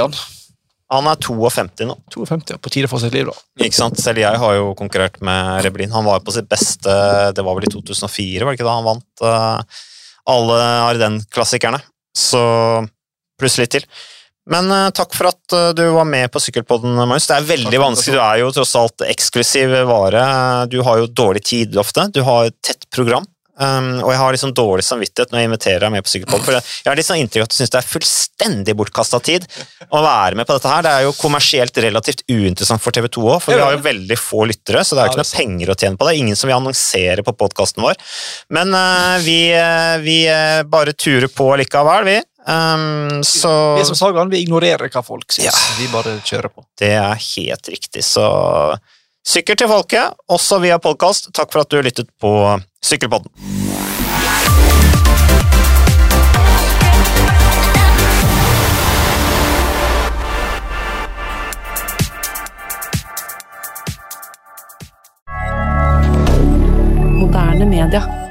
[0.88, 1.08] han.
[1.10, 1.96] Er 52 nå.
[2.14, 2.58] 52, ja.
[2.64, 3.64] På tide for sitt liv, da.
[3.66, 3.98] Ikke sant?
[4.00, 5.92] Selv jeg har jo konkurrert med Reblin.
[5.92, 6.94] Han var jo på sitt beste
[7.36, 9.82] Det var vel i 2004, var det ikke da han vant uh,
[10.32, 11.82] alle Arden-klassikerne?
[12.16, 12.40] Så
[13.38, 13.84] pluss litt til.
[14.48, 17.28] Men uh, takk for at uh, du var med på Sykkelpodden, Marius.
[17.28, 18.16] Det er veldig vanskelig.
[18.16, 20.24] Du er jo tross alt eksklusiv vare.
[20.72, 22.08] Du har jo dårlig tid ofte.
[22.16, 23.28] Du har et tett program.
[23.58, 26.44] Um, og jeg har liksom dårlig samvittighet når jeg inviterer deg med på Sykkelpodden.
[26.46, 29.48] For jeg har litt sånn inntrykk av at du syns det er fullstendig bortkasta tid
[29.88, 30.86] å være med på dette her.
[30.86, 34.18] Det er jo kommersielt relativt uinteressant for TV 2 òg, for vi har jo veldig
[34.20, 36.16] få lyttere, så det er jo ikke noe penger å tjene på det.
[36.22, 37.98] Ingen som vil annonsere på podkasten vår.
[38.54, 42.18] Men uh, vi, uh, vi uh, bare turer på likevel, vi.
[42.48, 45.50] Um, så Vi som Sagan, vi ignorerer hva folk syns.
[45.50, 45.56] Ja.
[45.80, 46.64] Vi bare kjører på.
[46.80, 48.06] det er helt riktig.
[48.06, 48.24] Så
[49.28, 51.32] sykkel til folket, også via podkast.
[51.36, 52.32] Takk for at du lyttet på
[52.84, 53.32] Sykkelpodden.
[67.18, 68.27] Moderne media.